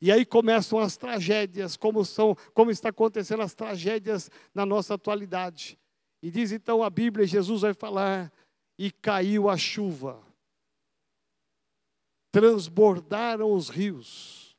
E 0.00 0.10
aí 0.10 0.24
começam 0.24 0.78
as 0.78 0.96
tragédias, 0.96 1.76
como 1.76 2.04
são, 2.04 2.34
como 2.54 2.70
está 2.70 2.88
acontecendo 2.88 3.42
as 3.42 3.52
tragédias 3.52 4.30
na 4.54 4.64
nossa 4.64 4.94
atualidade. 4.94 5.78
E 6.22 6.30
diz 6.30 6.52
então 6.52 6.82
a 6.82 6.88
Bíblia, 6.88 7.26
Jesus 7.26 7.60
vai 7.60 7.74
falar, 7.74 8.32
e 8.78 8.90
caiu 8.90 9.48
a 9.50 9.58
chuva. 9.58 10.22
Transbordaram 12.32 13.52
os 13.52 13.68
rios. 13.68 14.56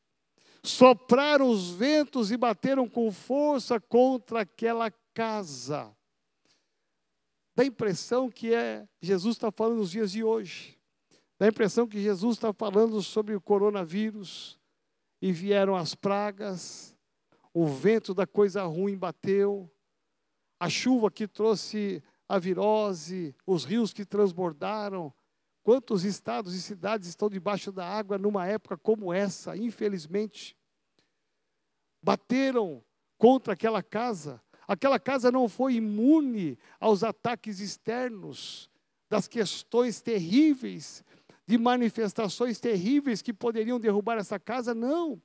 Sopraram 0.63 1.49
os 1.49 1.71
ventos 1.71 2.29
e 2.29 2.37
bateram 2.37 2.87
com 2.87 3.11
força 3.11 3.79
contra 3.79 4.41
aquela 4.41 4.91
casa. 5.11 5.91
Dá 7.55 7.63
a 7.63 7.65
impressão 7.65 8.29
que 8.29 8.53
é 8.53 8.87
Jesus 9.01 9.37
está 9.37 9.51
falando 9.51 9.79
nos 9.79 9.89
dias 9.89 10.11
de 10.11 10.23
hoje. 10.23 10.77
Dá 11.39 11.47
a 11.47 11.49
impressão 11.49 11.87
que 11.87 11.99
Jesus 11.99 12.37
está 12.37 12.53
falando 12.53 13.01
sobre 13.01 13.33
o 13.33 13.41
coronavírus 13.41 14.60
e 15.21 15.31
vieram 15.31 15.75
as 15.75 15.93
pragas, 15.93 16.95
o 17.53 17.67
vento 17.67 18.13
da 18.13 18.25
coisa 18.25 18.63
ruim 18.63 18.97
bateu, 18.97 19.71
a 20.59 20.69
chuva 20.69 21.11
que 21.11 21.27
trouxe 21.27 22.03
a 22.27 22.39
virose, 22.39 23.35
os 23.45 23.65
rios 23.65 23.93
que 23.93 24.05
transbordaram. 24.05 25.13
Quantos 25.63 26.03
estados 26.03 26.55
e 26.55 26.61
cidades 26.61 27.07
estão 27.07 27.29
debaixo 27.29 27.71
da 27.71 27.85
água 27.85 28.17
numa 28.17 28.47
época 28.47 28.77
como 28.77 29.13
essa, 29.13 29.55
infelizmente? 29.55 30.57
Bateram 32.01 32.83
contra 33.17 33.53
aquela 33.53 33.83
casa. 33.83 34.41
Aquela 34.67 34.99
casa 34.99 35.31
não 35.31 35.49
foi 35.49 35.75
imune 35.75 36.57
aos 36.79 37.03
ataques 37.03 37.59
externos, 37.59 38.71
das 39.09 39.27
questões 39.27 40.01
terríveis 40.01 41.03
de 41.51 41.57
manifestações 41.57 42.61
terríveis 42.61 43.21
que 43.21 43.33
poderiam 43.33 43.77
derrubar 43.77 44.17
essa 44.17 44.39
casa, 44.39 44.73
não. 44.73 45.21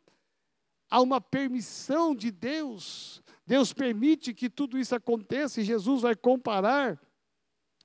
Há 0.90 1.00
uma 1.00 1.20
permissão 1.20 2.16
de 2.16 2.32
Deus. 2.32 3.22
Deus 3.46 3.72
permite 3.72 4.34
que 4.34 4.50
tudo 4.50 4.76
isso 4.76 4.92
aconteça 4.92 5.60
e 5.60 5.64
Jesus 5.64 6.02
vai 6.02 6.16
comparar, 6.16 7.00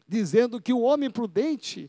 dizendo 0.08 0.60
que 0.60 0.74
o 0.74 0.82
homem 0.82 1.12
prudente, 1.12 1.88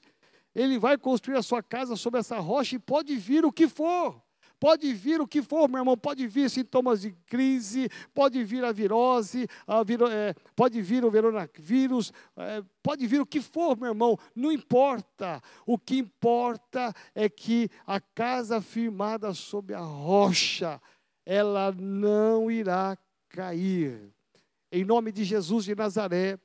ele 0.54 0.78
vai 0.78 0.99
construir 0.99 1.38
a 1.38 1.42
sua 1.42 1.62
casa 1.62 1.97
sobre 1.97 2.21
essa 2.21 2.38
rocha 2.38 2.76
e 2.76 2.78
pode 2.78 3.16
vir 3.16 3.47
o 3.47 3.52
que 3.52 3.66
for. 3.66 4.23
Pode 4.62 4.95
vir 4.95 5.21
o 5.21 5.26
que 5.26 5.42
for, 5.42 5.69
meu 5.69 5.81
irmão, 5.81 5.99
pode 5.99 6.25
vir 6.28 6.49
sintomas 6.49 7.00
de 7.00 7.11
crise, 7.26 7.88
pode 8.14 8.45
vir 8.45 8.64
a 8.64 8.71
virose, 8.71 9.49
a 9.66 9.83
viro, 9.83 10.07
é, 10.07 10.33
pode 10.54 10.81
vir 10.81 11.04
o 11.04 11.11
veronavírus, 11.11 12.12
é, 12.37 12.62
pode 12.81 13.04
vir 13.09 13.21
o 13.21 13.26
que 13.26 13.40
for, 13.40 13.76
meu 13.76 13.88
irmão, 13.88 14.16
não 14.37 14.52
importa. 14.52 15.42
O 15.66 15.76
que 15.76 15.99
importa 15.99 16.95
é 17.12 17.28
que 17.28 17.69
a 17.85 17.99
casa 17.99 18.61
firmada 18.61 19.35
sobre 19.35 19.75
a 19.75 19.81
rocha, 19.81 20.81
ela 21.26 21.73
não 21.73 22.49
irá 22.49 22.97
cair. 23.31 24.14
Em 24.71 24.85
nome 24.85 25.11
de 25.11 25.25
Jesus 25.25 25.64
de 25.64 25.75
Nazaré, 25.75 26.38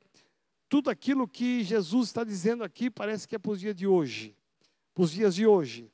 tudo 0.67 0.89
aquilo 0.89 1.27
que 1.27 1.63
Jesus 1.63 2.07
está 2.07 2.23
dizendo 2.23 2.63
aqui 2.63 2.89
parece 2.89 3.27
que 3.27 3.35
é 3.35 3.37
para 3.37 3.51
os 3.51 3.59
dias 3.59 3.75
de 3.75 3.85
hoje, 3.85 4.35
para 4.95 5.03
os 5.03 5.11
dias 5.11 5.35
de 5.35 5.45
hoje. 5.45 5.91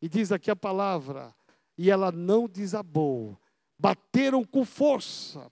E 0.00 0.08
diz 0.08 0.30
aqui 0.30 0.52
a 0.52 0.56
palavra: 0.56 1.34
e 1.76 1.90
ela 1.90 2.10
não 2.12 2.48
desabou. 2.48 3.38
Bateram 3.78 4.44
com 4.44 4.64
força 4.64 5.50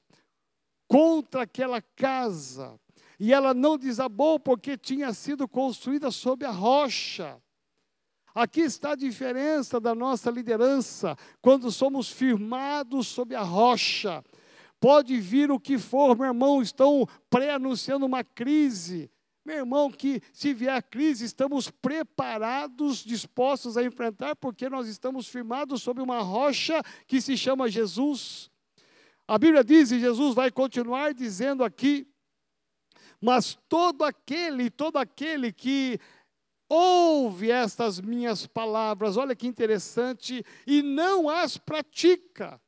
contra 0.88 1.42
aquela 1.44 1.80
casa, 1.80 2.78
e 3.18 3.32
ela 3.32 3.54
não 3.54 3.78
desabou 3.78 4.38
porque 4.38 4.76
tinha 4.76 5.12
sido 5.14 5.48
construída 5.48 6.10
sob 6.10 6.44
a 6.44 6.50
rocha. 6.50 7.40
Aqui 8.34 8.60
está 8.60 8.92
a 8.92 8.96
diferença 8.96 9.80
da 9.80 9.94
nossa 9.94 10.30
liderança, 10.30 11.16
quando 11.40 11.70
somos 11.70 12.10
firmados 12.10 13.06
sob 13.06 13.34
a 13.34 13.42
rocha. 13.42 14.22
Pode 14.78 15.18
vir 15.18 15.50
o 15.50 15.60
que 15.60 15.78
for, 15.78 16.16
meu 16.16 16.26
irmão, 16.26 16.60
estão 16.60 17.08
pré-anunciando 17.30 18.04
uma 18.04 18.22
crise, 18.22 19.10
meu 19.44 19.56
irmão, 19.56 19.90
que 19.90 20.22
se 20.32 20.54
vier 20.54 20.74
a 20.74 20.82
crise, 20.82 21.24
estamos 21.24 21.68
preparados, 21.68 22.98
dispostos 22.98 23.76
a 23.76 23.82
enfrentar, 23.82 24.36
porque 24.36 24.68
nós 24.68 24.86
estamos 24.86 25.26
firmados 25.26 25.82
sobre 25.82 26.02
uma 26.02 26.20
rocha 26.20 26.80
que 27.06 27.20
se 27.20 27.36
chama 27.36 27.68
Jesus. 27.68 28.50
A 29.26 29.36
Bíblia 29.38 29.64
diz, 29.64 29.90
e 29.90 29.98
Jesus 29.98 30.34
vai 30.34 30.50
continuar 30.50 31.12
dizendo 31.12 31.64
aqui, 31.64 32.06
mas 33.20 33.58
todo 33.68 34.04
aquele, 34.04 34.70
todo 34.70 34.96
aquele 34.96 35.52
que 35.52 35.98
ouve 36.68 37.50
estas 37.50 38.00
minhas 38.00 38.46
palavras, 38.46 39.16
olha 39.16 39.36
que 39.36 39.46
interessante, 39.46 40.44
e 40.66 40.82
não 40.82 41.28
as 41.28 41.56
pratica. 41.56 42.60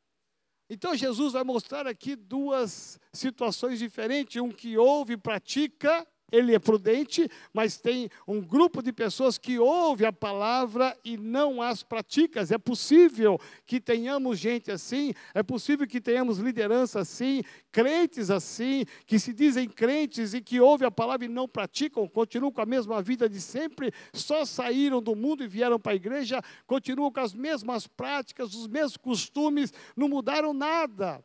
Então 0.69 0.97
Jesus 0.97 1.35
vai 1.35 1.45
mostrar 1.45 1.87
aqui 1.87 2.17
duas 2.17 2.99
situações 3.13 3.79
diferentes, 3.79 4.41
um 4.41 4.51
que 4.51 4.77
ouve 4.77 5.15
e 5.15 5.17
pratica, 5.17 6.07
ele 6.35 6.55
é 6.55 6.59
prudente, 6.59 7.29
mas 7.53 7.77
tem 7.77 8.11
um 8.27 8.41
grupo 8.41 8.83
de 8.83 8.93
pessoas 8.93 9.39
que 9.39 9.59
ouve 9.59 10.05
a 10.05 10.13
palavra 10.13 10.97
e 11.05 11.17
não 11.17 11.63
as 11.63 11.83
pratica. 11.83 12.45
É 12.51 12.59
possível 12.59 13.39
que 13.65 13.81
tenhamos 13.81 14.39
gente 14.39 14.71
assim, 14.71 15.13
é 15.33 15.43
possível 15.43 15.87
que 15.87 16.01
tenhamos 16.01 16.39
liderança 16.39 17.01
assim, 17.01 17.43
crentes 17.71 18.31
assim, 18.31 18.85
que 19.07 19.19
se 19.19 19.33
dizem 19.33 19.69
crentes 19.69 20.35
e 20.35 20.41
que 20.41 20.61
ouvem 20.61 20.89
a 20.89 20.91
palavra 20.91 21.25
e 21.27 21.29
não 21.29 21.49
praticam, 21.49 22.09
continuam 22.09 22.53
com 22.53 22.61
a 22.61 22.67
mesma 22.67 23.01
vida 23.01 23.29
de 23.29 23.41
sempre, 23.41 23.93
só 24.13 24.45
saíram 24.45 25.01
do 25.01 25.15
mundo 25.15 25.45
e 25.45 25.49
vieram 25.49 25.79
para 25.79 25.93
a 25.93 25.97
igreja, 25.97 26.43
continuam 26.67 27.13
com 27.13 27.21
as 27.21 27.33
mesmas 27.35 27.87
práticas, 27.87 28.55
os 28.55 28.67
mesmos 28.67 28.97
costumes, 28.97 29.73
não 29.97 30.09
mudaram 30.09 30.53
nada. 30.53 31.25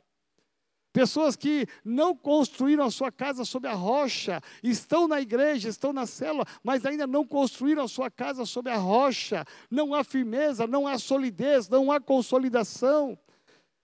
Pessoas 0.91 1.35
que 1.35 1.67
não 1.85 2.15
construíram 2.15 2.83
a 2.83 2.91
sua 2.91 3.11
casa 3.11 3.45
sobre 3.45 3.69
a 3.69 3.73
rocha, 3.73 4.41
estão 4.63 5.07
na 5.07 5.21
igreja, 5.21 5.69
estão 5.69 5.93
na 5.93 6.07
célula, 6.07 6.45
mas 6.63 6.85
ainda 6.85 7.05
não 7.05 7.25
construíram 7.25 7.83
a 7.83 7.87
sua 7.87 8.09
casa 8.09 8.43
sobre 8.45 8.71
a 8.71 8.77
rocha. 8.77 9.45
Não 9.69 9.93
há 9.93 10.03
firmeza, 10.03 10.65
não 10.65 10.87
há 10.87 10.97
solidez, 10.97 11.69
não 11.69 11.91
há 11.91 11.99
consolidação. 11.99 13.17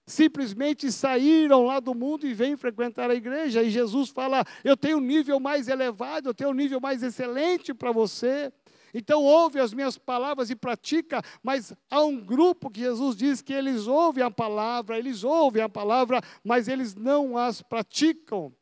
Simplesmente 0.07 0.91
saíram 0.91 1.63
lá 1.65 1.79
do 1.79 1.93
mundo 1.93 2.27
e 2.27 2.33
vêm 2.33 2.55
frequentar 2.55 3.09
a 3.09 3.15
igreja. 3.15 3.63
E 3.63 3.69
Jesus 3.69 4.09
fala: 4.09 4.43
Eu 4.63 4.75
tenho 4.75 4.97
um 4.97 5.01
nível 5.01 5.39
mais 5.39 5.67
elevado, 5.67 6.29
eu 6.29 6.33
tenho 6.33 6.51
um 6.51 6.53
nível 6.53 6.79
mais 6.79 7.03
excelente 7.03 7.73
para 7.73 7.91
você. 7.91 8.51
Então 8.97 9.21
ouve 9.21 9.59
as 9.59 9.73
minhas 9.73 9.97
palavras 9.97 10.49
e 10.49 10.55
pratica, 10.55 11.21
mas 11.43 11.73
há 11.91 12.01
um 12.01 12.17
grupo 12.17 12.69
que 12.69 12.79
Jesus 12.79 13.17
diz 13.17 13.41
que 13.41 13.51
eles 13.51 13.87
ouvem 13.87 14.23
a 14.23 14.31
palavra, 14.31 14.97
eles 14.97 15.21
ouvem 15.21 15.61
a 15.61 15.67
palavra, 15.67 16.21
mas 16.41 16.69
eles 16.69 16.95
não 16.95 17.37
as 17.37 17.61
praticam. 17.61 18.55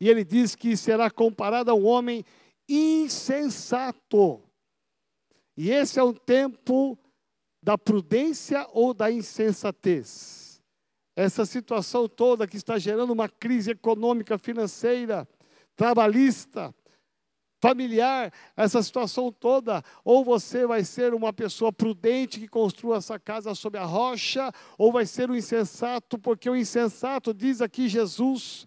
E 0.00 0.08
ele 0.08 0.24
diz 0.24 0.54
que 0.54 0.74
será 0.74 1.10
comparado 1.10 1.70
a 1.70 1.74
um 1.74 1.84
homem 1.84 2.24
insensato. 2.66 4.42
E 5.54 5.70
esse 5.70 5.98
é 5.98 6.02
o 6.02 6.14
tempo 6.14 6.98
da 7.62 7.76
prudência 7.76 8.66
ou 8.72 8.94
da 8.94 9.12
insensatez. 9.12 10.62
Essa 11.14 11.44
situação 11.44 12.08
toda 12.08 12.48
que 12.48 12.56
está 12.56 12.78
gerando 12.78 13.12
uma 13.12 13.28
crise 13.28 13.72
econômica, 13.72 14.38
financeira, 14.38 15.28
trabalhista, 15.76 16.74
familiar, 17.60 18.32
essa 18.56 18.82
situação 18.82 19.30
toda, 19.30 19.84
ou 20.02 20.24
você 20.24 20.66
vai 20.66 20.82
ser 20.82 21.12
uma 21.12 21.32
pessoa 21.32 21.72
prudente 21.72 22.40
que 22.40 22.48
construa 22.48 22.96
essa 22.96 23.18
casa 23.18 23.54
sob 23.54 23.76
a 23.76 23.84
rocha, 23.84 24.50
ou 24.78 24.90
vai 24.90 25.04
ser 25.04 25.30
um 25.30 25.36
insensato, 25.36 26.18
porque 26.18 26.48
o 26.48 26.56
insensato, 26.56 27.34
diz 27.34 27.60
aqui 27.60 27.88
Jesus, 27.88 28.66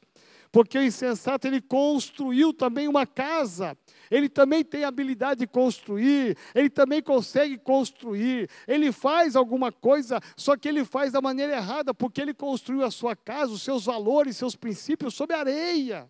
porque 0.52 0.78
o 0.78 0.84
insensato 0.84 1.48
ele 1.48 1.60
construiu 1.60 2.54
também 2.54 2.88
uma 2.88 3.08
casa, 3.08 3.76
ele 4.12 4.30
também 4.30 4.64
tem 4.64 4.84
habilidade 4.84 5.40
de 5.40 5.48
construir, 5.48 6.38
ele 6.54 6.70
também 6.70 7.02
consegue 7.02 7.58
construir, 7.58 8.48
ele 8.68 8.92
faz 8.92 9.36
alguma 9.36 9.72
coisa, 9.72 10.22
só 10.38 10.56
que 10.56 10.68
ele 10.70 10.86
faz 10.86 11.12
da 11.12 11.20
maneira 11.20 11.56
errada, 11.56 11.92
porque 11.92 12.22
ele 12.22 12.36
construiu 12.36 12.86
a 12.86 12.92
sua 12.92 13.16
casa, 13.16 13.52
os 13.52 13.64
seus 13.64 13.86
valores, 13.86 14.38
seus 14.38 14.56
princípios 14.56 15.16
sobre 15.16 15.36
areia. 15.36 16.08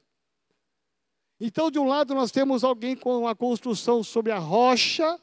Então, 1.45 1.69
de 1.69 1.77
um 1.77 1.85
lado, 1.85 2.15
nós 2.15 2.31
temos 2.31 2.63
alguém 2.63 2.95
com 2.95 3.19
uma 3.19 3.35
construção 3.35 4.01
sobre 4.01 4.31
a 4.31 4.39
rocha, 4.39 5.19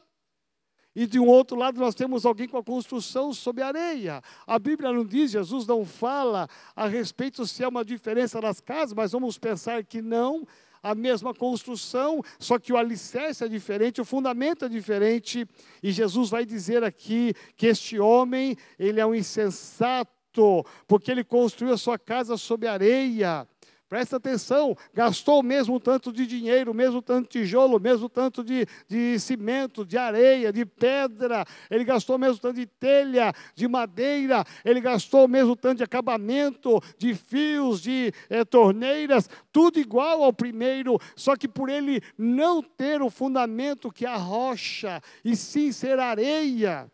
e 0.95 1.07
de 1.07 1.19
um 1.19 1.25
outro 1.25 1.57
lado, 1.57 1.79
nós 1.79 1.95
temos 1.95 2.27
alguém 2.27 2.47
com 2.47 2.57
a 2.57 2.63
construção 2.63 3.33
sobre 3.33 3.63
areia. 3.63 4.21
A 4.45 4.59
Bíblia 4.59 4.91
não 4.91 5.03
diz, 5.03 5.31
Jesus 5.31 5.65
não 5.65 5.83
fala 5.83 6.47
a 6.75 6.85
respeito 6.85 7.47
se 7.47 7.63
é 7.63 7.67
uma 7.67 7.83
diferença 7.83 8.39
das 8.39 8.59
casas, 8.59 8.93
mas 8.93 9.13
vamos 9.13 9.39
pensar 9.39 9.83
que 9.83 9.99
não. 9.99 10.45
A 10.83 10.93
mesma 10.93 11.33
construção, 11.33 12.21
só 12.37 12.59
que 12.59 12.71
o 12.71 12.77
alicerce 12.77 13.43
é 13.43 13.47
diferente, 13.47 13.99
o 13.99 14.05
fundamento 14.05 14.65
é 14.65 14.69
diferente. 14.69 15.47
E 15.81 15.91
Jesus 15.91 16.29
vai 16.29 16.45
dizer 16.45 16.83
aqui 16.83 17.33
que 17.57 17.65
este 17.65 17.99
homem, 17.99 18.55
ele 18.77 18.99
é 18.99 19.05
um 19.05 19.15
insensato, 19.15 20.63
porque 20.87 21.09
ele 21.09 21.23
construiu 21.23 21.73
a 21.73 21.77
sua 21.79 21.97
casa 21.97 22.37
sobre 22.37 22.67
areia. 22.67 23.47
Presta 23.91 24.15
atenção, 24.15 24.73
gastou 24.93 25.41
o 25.41 25.43
mesmo 25.43 25.77
tanto 25.77 26.13
de 26.13 26.25
dinheiro, 26.25 26.71
o 26.71 26.73
mesmo 26.73 27.01
tanto 27.01 27.23
de 27.23 27.41
tijolo, 27.41 27.75
o 27.75 27.79
mesmo 27.81 28.07
tanto 28.07 28.41
de, 28.41 28.65
de 28.87 29.19
cimento, 29.19 29.85
de 29.85 29.97
areia, 29.97 30.53
de 30.53 30.65
pedra, 30.65 31.43
ele 31.69 31.83
gastou 31.83 32.15
o 32.15 32.19
mesmo 32.19 32.39
tanto 32.39 32.55
de 32.55 32.65
telha, 32.65 33.33
de 33.53 33.67
madeira, 33.67 34.45
ele 34.63 34.79
gastou 34.79 35.25
o 35.25 35.27
mesmo 35.27 35.57
tanto 35.57 35.79
de 35.79 35.83
acabamento, 35.83 36.79
de 36.97 37.13
fios, 37.13 37.81
de 37.81 38.13
é, 38.29 38.45
torneiras, 38.45 39.29
tudo 39.51 39.77
igual 39.77 40.23
ao 40.23 40.31
primeiro, 40.31 40.97
só 41.13 41.35
que 41.35 41.49
por 41.49 41.67
ele 41.67 42.01
não 42.17 42.63
ter 42.63 43.01
o 43.01 43.09
fundamento 43.09 43.91
que 43.91 44.05
a 44.05 44.15
rocha, 44.15 45.01
e 45.21 45.35
sim 45.35 45.73
ser 45.73 45.99
areia. 45.99 46.89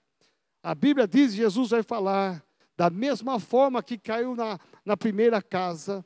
A 0.63 0.73
Bíblia 0.73 1.07
diz, 1.07 1.35
Jesus 1.35 1.69
vai 1.69 1.83
falar, 1.83 2.43
da 2.75 2.89
mesma 2.89 3.39
forma 3.39 3.83
que 3.83 3.99
caiu 3.99 4.35
na, 4.35 4.57
na 4.83 4.97
primeira 4.97 5.43
casa, 5.43 6.03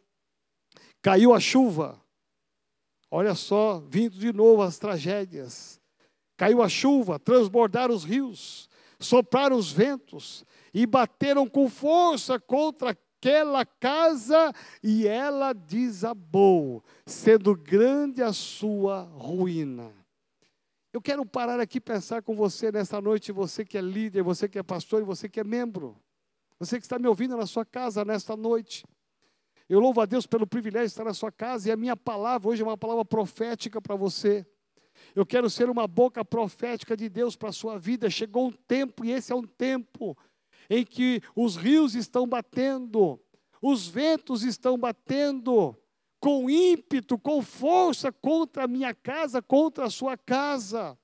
Caiu 1.01 1.33
a 1.33 1.39
chuva. 1.39 1.99
Olha 3.09 3.35
só, 3.35 3.79
vindo 3.79 4.17
de 4.17 4.31
novo 4.31 4.61
as 4.61 4.77
tragédias. 4.77 5.81
Caiu 6.37 6.61
a 6.61 6.69
chuva, 6.69 7.19
transbordaram 7.19 7.93
os 7.93 8.03
rios, 8.03 8.69
sopraram 8.99 9.57
os 9.57 9.71
ventos 9.71 10.45
e 10.73 10.85
bateram 10.85 11.47
com 11.47 11.69
força 11.69 12.39
contra 12.39 12.91
aquela 12.91 13.65
casa 13.65 14.53
e 14.81 15.07
ela 15.07 15.53
desabou, 15.53 16.83
sendo 17.05 17.55
grande 17.55 18.23
a 18.23 18.33
sua 18.33 19.03
ruína. 19.03 19.91
Eu 20.93 21.01
quero 21.01 21.25
parar 21.25 21.59
aqui 21.59 21.77
e 21.77 21.81
pensar 21.81 22.21
com 22.21 22.35
você 22.35 22.71
nessa 22.71 22.99
noite, 22.99 23.31
você 23.31 23.63
que 23.63 23.77
é 23.77 23.81
líder, 23.81 24.23
você 24.23 24.47
que 24.49 24.59
é 24.59 24.63
pastor 24.63 25.01
e 25.01 25.05
você 25.05 25.29
que 25.29 25.39
é 25.39 25.43
membro. 25.43 25.95
Você 26.59 26.77
que 26.77 26.85
está 26.85 26.99
me 26.99 27.07
ouvindo 27.07 27.37
na 27.37 27.45
sua 27.45 27.65
casa 27.65 28.03
nesta 28.03 28.35
noite. 28.35 28.85
Eu 29.71 29.79
louvo 29.79 30.01
a 30.01 30.05
Deus 30.05 30.27
pelo 30.27 30.45
privilégio 30.45 30.87
de 30.87 30.91
estar 30.91 31.05
na 31.05 31.13
sua 31.13 31.31
casa 31.31 31.69
e 31.69 31.71
a 31.71 31.77
minha 31.77 31.95
palavra 31.95 32.49
hoje 32.49 32.61
é 32.61 32.65
uma 32.65 32.77
palavra 32.77 33.05
profética 33.05 33.81
para 33.81 33.95
você. 33.95 34.45
Eu 35.15 35.25
quero 35.25 35.49
ser 35.49 35.69
uma 35.69 35.87
boca 35.87 36.25
profética 36.25 36.97
de 36.97 37.07
Deus 37.07 37.37
para 37.37 37.51
a 37.51 37.53
sua 37.53 37.79
vida. 37.79 38.09
Chegou 38.09 38.47
um 38.47 38.51
tempo, 38.51 39.05
e 39.05 39.11
esse 39.13 39.31
é 39.31 39.35
um 39.35 39.47
tempo, 39.47 40.17
em 40.69 40.83
que 40.83 41.21
os 41.33 41.55
rios 41.55 41.95
estão 41.95 42.27
batendo, 42.27 43.17
os 43.61 43.87
ventos 43.87 44.43
estão 44.43 44.77
batendo, 44.77 45.73
com 46.19 46.49
ímpeto, 46.49 47.17
com 47.17 47.41
força 47.41 48.11
contra 48.11 48.65
a 48.65 48.67
minha 48.67 48.93
casa, 48.93 49.41
contra 49.41 49.85
a 49.85 49.89
sua 49.89 50.17
casa. 50.17 50.99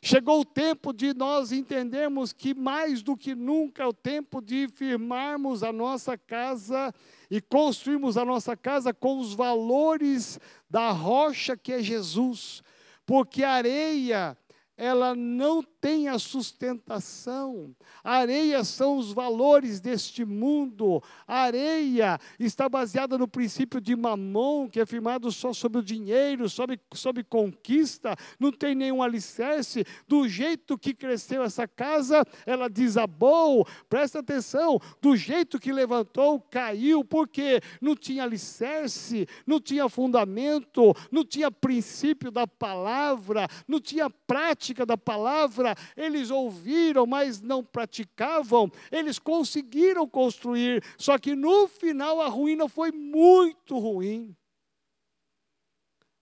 Chegou 0.00 0.40
o 0.40 0.44
tempo 0.44 0.92
de 0.92 1.12
nós 1.12 1.50
entendermos 1.50 2.32
que 2.32 2.54
mais 2.54 3.02
do 3.02 3.16
que 3.16 3.34
nunca 3.34 3.82
é 3.82 3.86
o 3.86 3.92
tempo 3.92 4.40
de 4.40 4.68
firmarmos 4.68 5.64
a 5.64 5.72
nossa 5.72 6.16
casa 6.16 6.94
e 7.28 7.40
construirmos 7.40 8.16
a 8.16 8.24
nossa 8.24 8.56
casa 8.56 8.94
com 8.94 9.18
os 9.18 9.34
valores 9.34 10.38
da 10.70 10.90
rocha 10.90 11.56
que 11.56 11.72
é 11.72 11.82
Jesus, 11.82 12.62
porque 13.04 13.42
a 13.42 13.52
areia 13.52 14.36
ela 14.78 15.12
não 15.12 15.60
tem 15.60 16.06
a 16.06 16.20
sustentação. 16.20 17.74
A 18.02 18.18
areia 18.18 18.62
são 18.62 18.96
os 18.96 19.12
valores 19.12 19.80
deste 19.80 20.24
mundo. 20.24 21.02
A 21.26 21.40
areia 21.40 22.16
está 22.38 22.68
baseada 22.68 23.18
no 23.18 23.26
princípio 23.26 23.80
de 23.80 23.96
mamon, 23.96 24.68
que 24.68 24.78
é 24.78 24.86
firmado 24.86 25.32
só 25.32 25.52
sobre 25.52 25.80
o 25.80 25.82
dinheiro, 25.82 26.48
sobre, 26.48 26.80
sobre 26.94 27.24
conquista, 27.24 28.14
não 28.38 28.52
tem 28.52 28.76
nenhum 28.76 29.02
alicerce. 29.02 29.84
Do 30.06 30.28
jeito 30.28 30.78
que 30.78 30.94
cresceu 30.94 31.42
essa 31.42 31.66
casa, 31.66 32.24
ela 32.46 32.70
desabou. 32.70 33.66
Presta 33.88 34.20
atenção, 34.20 34.80
do 35.02 35.16
jeito 35.16 35.58
que 35.58 35.72
levantou, 35.72 36.40
caiu, 36.40 37.04
porque 37.04 37.60
não 37.80 37.96
tinha 37.96 38.22
alicerce, 38.22 39.26
não 39.44 39.60
tinha 39.60 39.88
fundamento, 39.88 40.94
não 41.10 41.24
tinha 41.24 41.50
princípio 41.50 42.30
da 42.30 42.46
palavra, 42.46 43.48
não 43.66 43.80
tinha 43.80 44.08
prática 44.08 44.67
prática 44.68 44.84
da 44.84 44.96
palavra, 44.96 45.74
eles 45.96 46.30
ouviram, 46.30 47.06
mas 47.06 47.40
não 47.40 47.64
praticavam, 47.64 48.70
eles 48.90 49.18
conseguiram 49.18 50.06
construir, 50.08 50.82
só 50.98 51.18
que 51.18 51.34
no 51.34 51.66
final 51.68 52.20
a 52.20 52.28
ruína 52.28 52.68
foi 52.68 52.92
muito 52.92 53.78
ruim. 53.78 54.36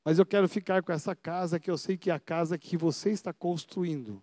Mas 0.05 0.19
eu 0.19 0.27
quero 0.27 0.49
ficar 0.49 0.83
com 0.83 0.93
essa 0.93 1.17
casa, 1.17 1.59
que 1.59 1.71
eu 1.71 1.77
sei 1.77 1.97
que 1.97 2.11
é 2.11 2.15
a 2.15 2.21
casa 2.21 2.57
que 2.57 2.77
você 2.77 3.11
está 3.11 3.33
construindo. 3.33 4.23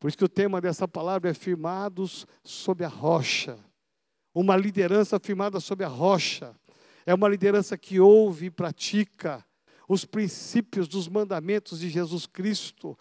Por 0.00 0.08
isso 0.08 0.18
que 0.18 0.24
o 0.24 0.28
tema 0.28 0.60
dessa 0.60 0.88
palavra 0.88 1.30
é 1.30 1.34
firmados 1.34 2.26
sob 2.42 2.84
a 2.84 2.88
rocha. 2.88 3.58
Uma 4.34 4.56
liderança 4.56 5.20
firmada 5.20 5.60
sob 5.60 5.84
a 5.84 5.88
rocha. 5.88 6.54
É 7.06 7.14
uma 7.14 7.28
liderança 7.28 7.78
que 7.78 8.00
ouve 8.00 8.46
e 8.46 8.50
pratica 8.50 9.44
os 9.88 10.04
princípios 10.04 10.88
dos 10.88 11.08
mandamentos 11.08 11.80
de 11.80 11.88
Jesus 11.88 12.26
Cristo. 12.26 12.98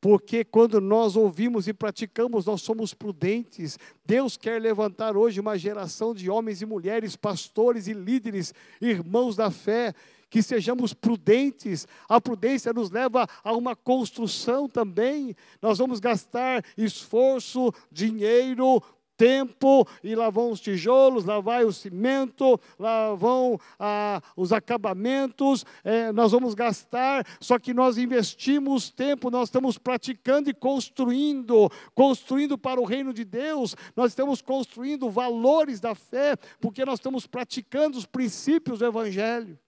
Porque 0.00 0.44
quando 0.44 0.82
nós 0.82 1.16
ouvimos 1.16 1.66
e 1.66 1.72
praticamos, 1.72 2.44
nós 2.44 2.60
somos 2.60 2.92
prudentes. 2.92 3.78
Deus 4.04 4.36
quer 4.36 4.60
levantar 4.60 5.16
hoje 5.16 5.40
uma 5.40 5.56
geração 5.56 6.14
de 6.14 6.28
homens 6.28 6.60
e 6.60 6.66
mulheres, 6.66 7.16
pastores 7.16 7.86
e 7.86 7.94
líderes, 7.94 8.52
irmãos 8.82 9.34
da 9.34 9.50
fé, 9.50 9.94
que 10.28 10.42
sejamos 10.42 10.92
prudentes. 10.92 11.86
A 12.06 12.20
prudência 12.20 12.70
nos 12.72 12.90
leva 12.90 13.26
a 13.42 13.52
uma 13.54 13.74
construção 13.74 14.68
também. 14.68 15.34
Nós 15.62 15.78
vamos 15.78 16.00
gastar 16.00 16.62
esforço, 16.76 17.72
dinheiro, 17.90 18.82
tempo, 19.16 19.86
e 20.02 20.14
lá 20.14 20.30
vão 20.30 20.50
os 20.50 20.60
tijolos, 20.60 21.24
lá 21.24 21.40
vai 21.40 21.64
o 21.64 21.72
cimento, 21.72 22.60
lá 22.78 23.14
vão 23.14 23.58
ah, 23.78 24.20
os 24.36 24.52
acabamentos, 24.52 25.64
é, 25.82 26.12
nós 26.12 26.32
vamos 26.32 26.54
gastar, 26.54 27.26
só 27.40 27.58
que 27.58 27.72
nós 27.72 27.98
investimos 27.98 28.90
tempo, 28.90 29.30
nós 29.30 29.48
estamos 29.48 29.78
praticando 29.78 30.50
e 30.50 30.54
construindo, 30.54 31.70
construindo 31.94 32.58
para 32.58 32.80
o 32.80 32.84
reino 32.84 33.12
de 33.12 33.24
Deus, 33.24 33.76
nós 33.96 34.12
estamos 34.12 34.42
construindo 34.42 35.10
valores 35.10 35.80
da 35.80 35.94
fé, 35.94 36.36
porque 36.60 36.84
nós 36.84 36.98
estamos 36.98 37.26
praticando 37.26 37.98
os 37.98 38.06
princípios 38.06 38.78
do 38.78 38.86
Evangelho. 38.86 39.58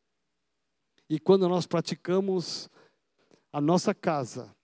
E 1.09 1.21
quando 1.21 1.49
nós 1.49 1.67
praticamos 1.67 2.69
a 3.53 3.61
nossa 3.61 3.95
casa, 3.95 4.55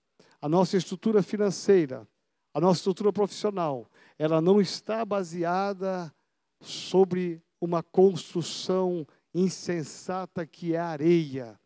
a 0.40 0.48
nossa 0.48 0.76
estrutura 0.76 1.22
financeira, 1.22 2.06
a 2.52 2.60
nossa 2.60 2.80
estrutura 2.80 3.12
profissional, 3.12 3.88
ela 4.22 4.40
não 4.40 4.60
está 4.60 5.04
baseada 5.04 6.14
sobre 6.60 7.42
uma 7.60 7.82
construção 7.82 9.04
insensata 9.34 10.46
que 10.46 10.76
é 10.76 10.78
areia. 10.78 11.58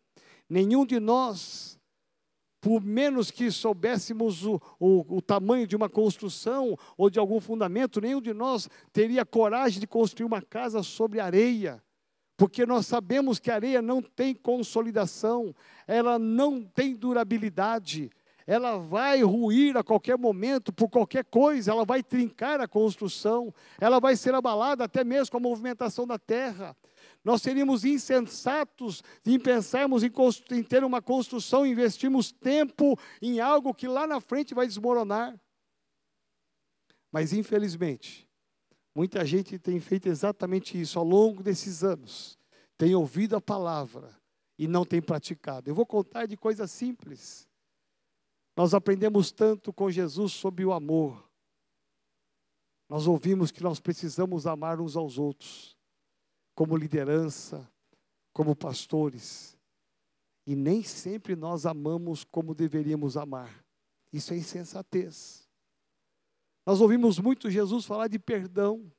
Nenhum 0.49 0.83
de 0.83 0.99
nós 0.99 1.79
por 2.59 2.81
menos 2.81 3.29
que 3.29 3.51
soubéssemos 3.51 4.43
o, 4.43 4.59
o, 4.79 5.17
o, 5.17 5.21
tamanho 5.21 5.67
de 5.67 5.75
uma 5.75 5.87
construção 5.87 6.75
ou 6.97 7.11
de 7.11 7.19
algum 7.19 7.39
fundamento, 7.39 8.01
nenhum 8.01 8.19
de 8.19 8.33
nós 8.33 8.67
teria 8.91 9.23
coragem 9.23 9.79
de 9.79 9.85
construir 9.85 10.25
uma 10.25 10.41
casa 10.41 10.81
sobre 10.81 11.19
areia, 11.19 11.81
porque 12.35 12.65
nós 12.65 12.87
sabemos 12.87 13.37
que 13.37 13.51
a 13.51 13.55
areia 13.55 13.83
não 13.83 14.01
tem 14.01 14.33
consolidação, 14.33 15.53
ela 15.85 16.17
não 16.17 16.63
tem 16.63 16.95
durabilidade, 16.95 18.09
ela 18.47 18.77
vai 18.77 19.21
ruir 19.23 19.75
a 19.75 19.83
qualquer 19.83 20.17
momento 20.17 20.71
por 20.71 20.87
qualquer 20.87 21.25
coisa, 21.25 21.69
ela 21.69 21.83
vai 21.83 22.01
trincar 22.01 22.61
a 22.61 22.67
construção, 22.67 23.53
ela 23.77 23.99
vai 23.99 24.15
ser 24.15 24.33
abalada 24.33 24.85
até 24.85 25.03
mesmo 25.03 25.31
com 25.31 25.37
a 25.37 25.41
movimentação 25.41 26.07
da 26.07 26.17
terra. 26.17 26.75
Nós 27.25 27.41
seríamos 27.41 27.83
insensatos 27.83 29.03
em 29.25 29.37
pensarmos 29.37 30.01
em, 30.01 30.11
em 30.51 30.63
ter 30.63 30.81
uma 30.85 31.01
construção, 31.01 31.67
investirmos 31.67 32.31
tempo 32.31 32.97
em 33.21 33.41
algo 33.41 33.73
que 33.73 33.85
lá 33.85 34.07
na 34.07 34.21
frente 34.21 34.53
vai 34.53 34.65
desmoronar. 34.65 35.37
Mas 37.11 37.33
infelizmente, 37.33 38.29
muita 38.95 39.25
gente 39.25 39.59
tem 39.59 39.77
feito 39.81 40.07
exatamente 40.07 40.79
isso 40.79 40.97
ao 40.97 41.03
longo 41.03 41.43
desses 41.43 41.83
anos. 41.83 42.39
Tem 42.77 42.95
ouvido 42.95 43.35
a 43.35 43.41
palavra 43.41 44.15
e 44.57 44.69
não 44.69 44.85
tem 44.85 45.01
praticado. 45.01 45.69
Eu 45.69 45.75
vou 45.75 45.85
contar 45.85 46.27
de 46.27 46.37
coisas 46.37 46.71
simples. 46.71 47.46
Nós 48.57 48.73
aprendemos 48.73 49.31
tanto 49.31 49.71
com 49.71 49.91
Jesus 49.91 50.31
sobre 50.31 50.65
o 50.65 50.73
amor. 50.73 51.23
Nós 52.89 53.05
ouvimos 53.05 53.51
que 53.51 53.61
nós 53.61 53.79
precisamos 53.79 54.47
amar 54.47 54.81
uns 54.81 54.95
aos 54.95 55.19
outros 55.19 55.77
como 56.55 56.75
liderança, 56.75 57.71
como 58.33 58.55
pastores. 58.55 59.55
E 60.43 60.55
nem 60.55 60.81
sempre 60.81 61.35
nós 61.35 61.67
amamos 61.67 62.23
como 62.23 62.55
deveríamos 62.55 63.15
amar. 63.15 63.63
Isso 64.11 64.33
é 64.33 64.37
insensatez. 64.37 65.47
Nós 66.65 66.81
ouvimos 66.81 67.19
muito 67.19 67.51
Jesus 67.51 67.85
falar 67.85 68.07
de 68.07 68.17
perdão, 68.17 68.91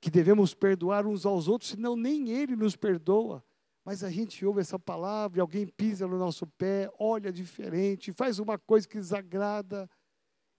que 0.00 0.10
devemos 0.10 0.54
perdoar 0.54 1.06
uns 1.06 1.26
aos 1.26 1.46
outros, 1.46 1.72
senão 1.72 1.94
nem 1.94 2.30
Ele 2.30 2.56
nos 2.56 2.74
perdoa. 2.74 3.44
Mas 3.84 4.02
a 4.02 4.10
gente 4.10 4.44
ouve 4.46 4.60
essa 4.60 4.78
palavra, 4.78 5.42
alguém 5.42 5.66
pisa 5.66 6.06
no 6.06 6.18
nosso 6.18 6.46
pé, 6.46 6.90
olha 6.98 7.30
diferente, 7.30 8.12
faz 8.12 8.38
uma 8.38 8.58
coisa 8.58 8.88
que 8.88 8.98
desagrada. 8.98 9.88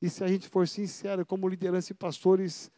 E 0.01 0.09
se 0.09 0.23
a 0.23 0.27
gente 0.27 0.47
for 0.47 0.67
sincero, 0.67 1.25
como 1.25 1.47
liderança 1.47 1.91
e 1.91 1.95
pastores, 1.95 2.71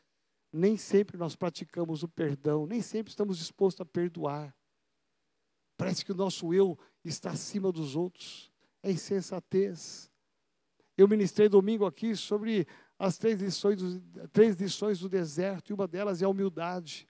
nem 0.52 0.78
sempre 0.78 1.18
nós 1.18 1.36
praticamos 1.36 2.02
o 2.02 2.08
perdão, 2.08 2.66
nem 2.66 2.82
sempre 2.82 3.10
estamos 3.10 3.38
dispostos 3.38 3.82
a 3.82 3.86
perdoar. 3.86 4.56
Parece 5.76 6.06
que 6.06 6.12
o 6.12 6.16
nosso 6.16 6.54
eu 6.54 6.78
está 7.04 7.32
acima 7.32 7.72
dos 7.72 7.96
outros. 7.96 8.52
É 8.82 8.92
insensatez. 8.92 10.10
Eu 10.98 11.08
ministrei 11.08 11.48
domingo 11.48 11.86
aqui 11.86 12.16
sobre 12.16 12.66
as 12.98 13.18
três 13.18 13.40
lições, 13.40 13.80
do, 13.80 14.28
três 14.30 14.56
lições 14.56 15.00
do 15.00 15.08
deserto, 15.10 15.70
e 15.70 15.74
uma 15.74 15.88
delas 15.88 16.22
é 16.22 16.26
a 16.26 16.30
humildade. 16.30 17.08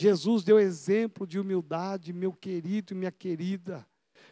Jesus 0.00 0.42
deu 0.42 0.58
exemplo 0.58 1.26
de 1.26 1.38
humildade, 1.38 2.10
meu 2.10 2.32
querido 2.32 2.94
e 2.94 2.96
minha 2.96 3.12
querida. 3.12 3.86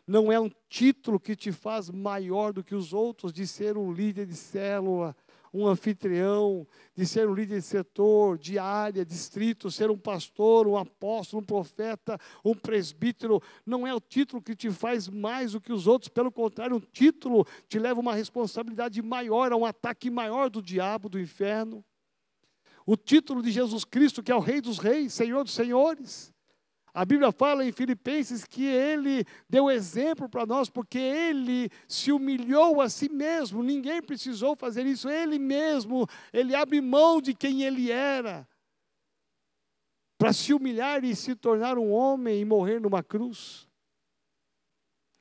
Não 0.07 0.33
é 0.33 0.40
um 0.40 0.50
título 0.66 1.20
que 1.20 1.37
te 1.37 1.52
faz 1.52 1.90
maior 1.90 2.54
do 2.54 2.64
que 2.64 2.74
os 2.74 2.94
outros 2.94 3.35
de 3.35 3.46
ser 3.46 3.76
um 3.76 3.92
líder 3.92 4.24
de 4.24 4.35
célula, 4.35 5.14
um 5.52 5.66
anfitrião, 5.66 6.66
de 6.96 7.04
ser 7.04 7.28
um 7.28 7.35
líder 7.35 7.57
de 7.57 7.66
setor, 7.66 8.38
de 8.38 8.59
área, 8.59 9.04
distrito, 9.04 9.70
ser 9.70 9.90
um 9.90 9.98
pastor, 9.98 10.66
um 10.66 10.78
apóstolo, 10.78 11.42
um 11.42 11.44
profeta, 11.44 12.18
um 12.42 12.54
presbítero, 12.54 13.38
não 13.66 13.87
é 13.87 13.94
o 13.94 14.00
título 14.00 14.40
que 14.40 14.57
te 14.57 14.70
faz 14.70 15.07
mais 15.07 15.52
do 15.52 15.61
que 15.61 15.70
os 15.70 15.87
outros, 15.87 16.09
pelo 16.09 16.33
contrário, 16.33 16.76
um 16.76 16.81
título 16.81 17.46
te 17.68 17.78
leva 17.78 18.00
a 18.00 18.02
uma 18.02 18.14
responsabilidade 18.14 19.02
maior, 19.02 19.52
a 19.52 19.57
um 19.57 19.66
ataque 19.66 20.09
maior 20.09 20.48
do 20.48 20.62
diabo, 20.62 21.11
do 21.11 21.20
inferno. 21.20 21.85
O 22.90 22.96
título 22.96 23.42
de 23.42 23.51
Jesus 23.51 23.85
Cristo, 23.85 24.22
que 24.22 24.33
é 24.33 24.35
o 24.35 24.40
Rei 24.40 24.62
dos 24.62 24.79
Reis, 24.79 25.12
Senhor 25.12 25.44
dos 25.44 25.53
Senhores, 25.53 26.33
a 26.94 27.05
Bíblia 27.05 27.31
fala 27.31 27.62
em 27.62 27.70
Filipenses 27.70 28.46
que 28.46 28.64
ele 28.64 29.27
deu 29.46 29.70
exemplo 29.70 30.27
para 30.27 30.46
nós, 30.46 30.70
porque 30.70 30.96
ele 30.96 31.68
se 31.87 32.11
humilhou 32.11 32.81
a 32.81 32.88
si 32.88 33.11
mesmo, 33.11 33.62
ninguém 33.62 34.01
precisou 34.01 34.57
fazer 34.57 34.87
isso, 34.87 35.07
ele 35.07 35.38
mesmo, 35.38 36.07
ele 36.33 36.55
abre 36.55 36.81
mão 36.81 37.20
de 37.20 37.35
quem 37.35 37.62
ele 37.62 37.90
era, 37.90 38.48
para 40.16 40.33
se 40.33 40.55
humilhar 40.55 41.05
e 41.05 41.14
se 41.14 41.37
tornar 41.37 41.77
um 41.77 41.92
homem 41.92 42.40
e 42.40 42.44
morrer 42.46 42.81
numa 42.81 43.03
cruz. 43.03 43.68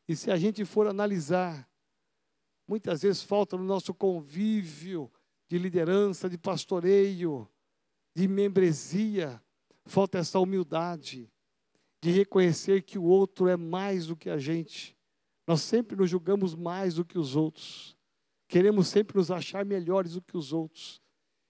E 0.07 0.15
se 0.15 0.31
a 0.31 0.37
gente 0.37 0.63
for 0.63 0.87
analisar, 0.87 1.69
muitas 2.65 3.01
vezes 3.01 3.21
falta 3.21 3.57
no 3.57 3.65
nosso 3.65 3.93
convívio 3.93 5.11
de 5.49 5.57
liderança, 5.57 6.29
de 6.29 6.37
pastoreio, 6.37 7.45
de 8.17 8.27
membresia, 8.27 9.39
falta 9.85 10.17
essa 10.17 10.39
humildade 10.39 11.31
de 12.01 12.09
reconhecer 12.09 12.81
que 12.81 12.97
o 12.97 13.03
outro 13.03 13.47
é 13.47 13.55
mais 13.55 14.07
do 14.07 14.15
que 14.15 14.27
a 14.27 14.39
gente. 14.39 14.97
Nós 15.45 15.61
sempre 15.61 15.95
nos 15.95 16.09
julgamos 16.09 16.55
mais 16.55 16.95
do 16.95 17.05
que 17.05 17.19
os 17.19 17.35
outros. 17.35 17.95
Queremos 18.47 18.87
sempre 18.87 19.15
nos 19.15 19.29
achar 19.29 19.63
melhores 19.63 20.13
do 20.13 20.21
que 20.23 20.35
os 20.35 20.51
outros. 20.51 20.99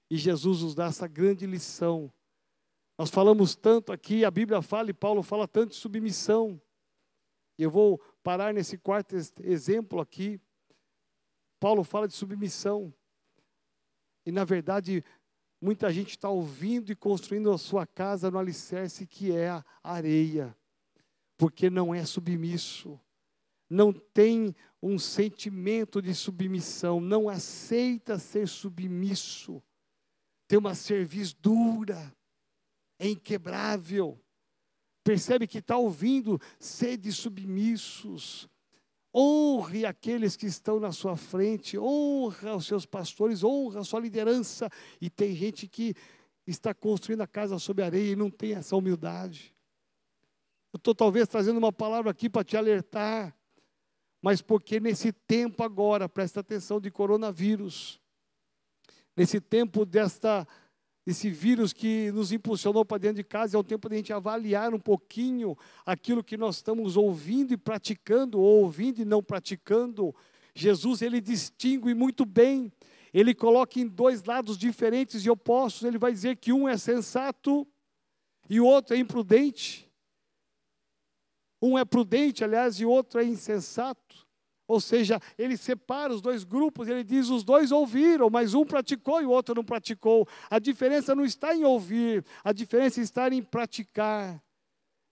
E 0.10 0.18
Jesus 0.18 0.62
nos 0.62 0.76
dá 0.76 0.88
essa 0.88 1.08
grande 1.08 1.46
lição. 1.46 2.12
Nós 2.98 3.10
falamos 3.10 3.56
tanto 3.56 3.94
aqui, 3.94 4.26
a 4.26 4.30
Bíblia 4.32 4.62
fala 4.62 4.90
e 4.90 4.94
Paulo 4.94 5.24
fala 5.24 5.48
tanto 5.48 5.70
de 5.70 5.78
submissão. 5.78 6.62
Eu 7.58 7.72
vou 7.72 7.98
parar 8.22 8.54
nesse 8.54 8.78
quarto 8.78 9.16
exemplo 9.42 10.02
aqui. 10.02 10.38
Paulo 11.62 11.86
fala 11.86 12.10
de 12.10 12.14
submissão. 12.14 12.94
E 14.28 14.32
na 14.34 14.44
verdade, 14.44 15.06
Muita 15.60 15.92
gente 15.92 16.12
está 16.12 16.30
ouvindo 16.30 16.92
e 16.92 16.96
construindo 16.96 17.52
a 17.52 17.58
sua 17.58 17.86
casa 17.86 18.30
no 18.30 18.38
alicerce 18.38 19.08
que 19.08 19.32
é 19.32 19.50
a 19.50 19.66
areia, 19.84 20.56
porque 21.36 21.70
não 21.70 21.94
é 21.94 22.06
submisso, 22.06 23.00
não 23.70 23.92
tem 23.92 24.56
um 24.82 25.00
sentimento 25.00 26.02
de 26.02 26.14
submissão, 26.14 27.02
não 27.02 27.28
aceita 27.28 28.20
ser 28.20 28.48
submisso, 28.48 29.62
tem 30.48 30.60
uma 30.60 30.76
cerviz 30.76 31.34
dura, 31.34 32.16
é 33.00 33.10
inquebrável. 33.10 34.20
Percebe 35.04 35.48
que 35.48 35.60
está 35.60 35.78
ouvindo 35.78 36.40
sede 36.60 37.12
submissos, 37.12 38.48
honre 39.18 39.84
aqueles 39.84 40.36
que 40.36 40.46
estão 40.46 40.80
na 40.80 40.92
sua 40.92 41.18
frente, 41.18 41.78
honra 41.78 42.56
os 42.56 42.68
seus 42.68 42.86
pastores, 42.86 43.44
honra 43.44 43.80
a 43.80 43.84
sua 43.84 44.00
liderança. 44.00 44.70
E 45.02 45.10
tem 45.10 45.36
gente 45.36 45.68
que 45.68 45.96
está 46.46 46.72
construindo 46.74 47.22
a 47.22 47.28
casa 47.28 47.58
sob 47.58 47.82
areia 47.82 48.12
e 48.12 48.16
não 48.16 48.30
tem 48.30 48.54
essa 48.54 48.76
humildade. 48.76 49.56
Eu 50.72 50.78
estou 50.78 50.94
talvez 50.94 51.28
trazendo 51.28 51.58
uma 51.58 51.74
palavra 51.74 52.12
aqui 52.12 52.30
para 52.30 52.44
te 52.44 52.56
alertar, 52.56 53.36
mas 54.22 54.42
porque 54.42 54.80
nesse 54.80 55.12
tempo 55.12 55.64
agora, 55.64 56.08
presta 56.08 56.42
atenção, 56.42 56.80
de 56.80 56.92
coronavírus, 56.92 58.00
nesse 59.16 59.42
tempo 59.42 59.84
desta 59.84 60.48
esse 61.08 61.30
vírus 61.30 61.72
que 61.72 62.12
nos 62.12 62.34
impulsionou 62.34 62.84
para 62.84 62.98
dentro 62.98 63.16
de 63.16 63.24
casa, 63.24 63.56
é 63.56 63.60
o 63.60 63.64
tempo 63.64 63.88
de 63.88 63.96
a 63.96 63.98
gente 63.98 64.12
avaliar 64.12 64.74
um 64.74 64.80
pouquinho 64.80 65.58
aquilo 65.86 66.22
que 66.22 66.36
nós 66.36 66.58
estamos 66.58 66.98
ouvindo 66.98 67.54
e 67.54 67.58
praticando, 67.58 68.38
ou 68.38 68.64
ouvindo 68.64 69.02
e 69.02 69.06
não 69.06 69.24
praticando. 69.24 70.14
Jesus, 70.54 71.02
ele 71.02 71.22
distingue 71.22 71.94
muito 71.94 72.26
bem, 72.26 72.70
ele 73.14 73.34
coloca 73.34 73.80
em 73.80 73.88
dois 73.88 74.26
lados 74.26 74.58
diferentes 74.58 75.26
e 75.26 75.30
opostos, 75.30 75.84
ele 75.84 75.98
vai 75.98 76.12
dizer 76.12 76.36
que 76.36 76.52
um 76.52 76.68
é 76.68 76.78
sensato 76.78 77.66
e 78.50 78.60
o 78.60 78.66
outro 78.66 78.94
é 78.94 79.00
imprudente. 79.00 79.90
Um 81.62 81.78
é 81.78 81.86
prudente, 81.86 82.44
aliás, 82.44 82.82
e 82.82 82.86
o 82.86 82.90
outro 82.90 83.22
é 83.22 83.24
insensato. 83.24 84.07
Ou 84.68 84.82
seja, 84.82 85.20
ele 85.38 85.56
separa 85.56 86.14
os 86.14 86.22
dois 86.22 86.44
grupos, 86.44 86.88
ele 86.90 87.04
diz: 87.04 87.30
os 87.30 87.44
dois 87.44 87.72
ouviram, 87.72 88.30
mas 88.30 88.54
um 88.54 88.66
praticou 88.66 89.22
e 89.22 89.26
o 89.26 89.30
outro 89.30 89.56
não 89.56 89.64
praticou. 89.64 90.28
A 90.50 90.60
diferença 90.60 91.16
não 91.16 91.24
está 91.24 91.56
em 91.56 91.64
ouvir, 91.64 92.26
a 92.44 92.52
diferença 92.52 93.00
está 93.00 93.30
em 93.30 93.42
praticar. 93.42 94.44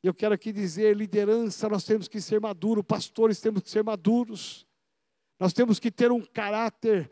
Eu 0.03 0.13
quero 0.13 0.35
aqui 0.35 0.51
dizer: 0.51 0.95
liderança, 0.95 1.69
nós 1.69 1.85
temos 1.85 2.07
que 2.07 2.19
ser 2.19 2.41
maduros, 2.41 2.83
pastores 2.85 3.39
temos 3.39 3.61
que 3.61 3.69
ser 3.69 3.83
maduros, 3.83 4.67
nós 5.39 5.53
temos 5.53 5.79
que 5.79 5.89
ter 5.89 6.11
um 6.11 6.21
caráter 6.21 7.09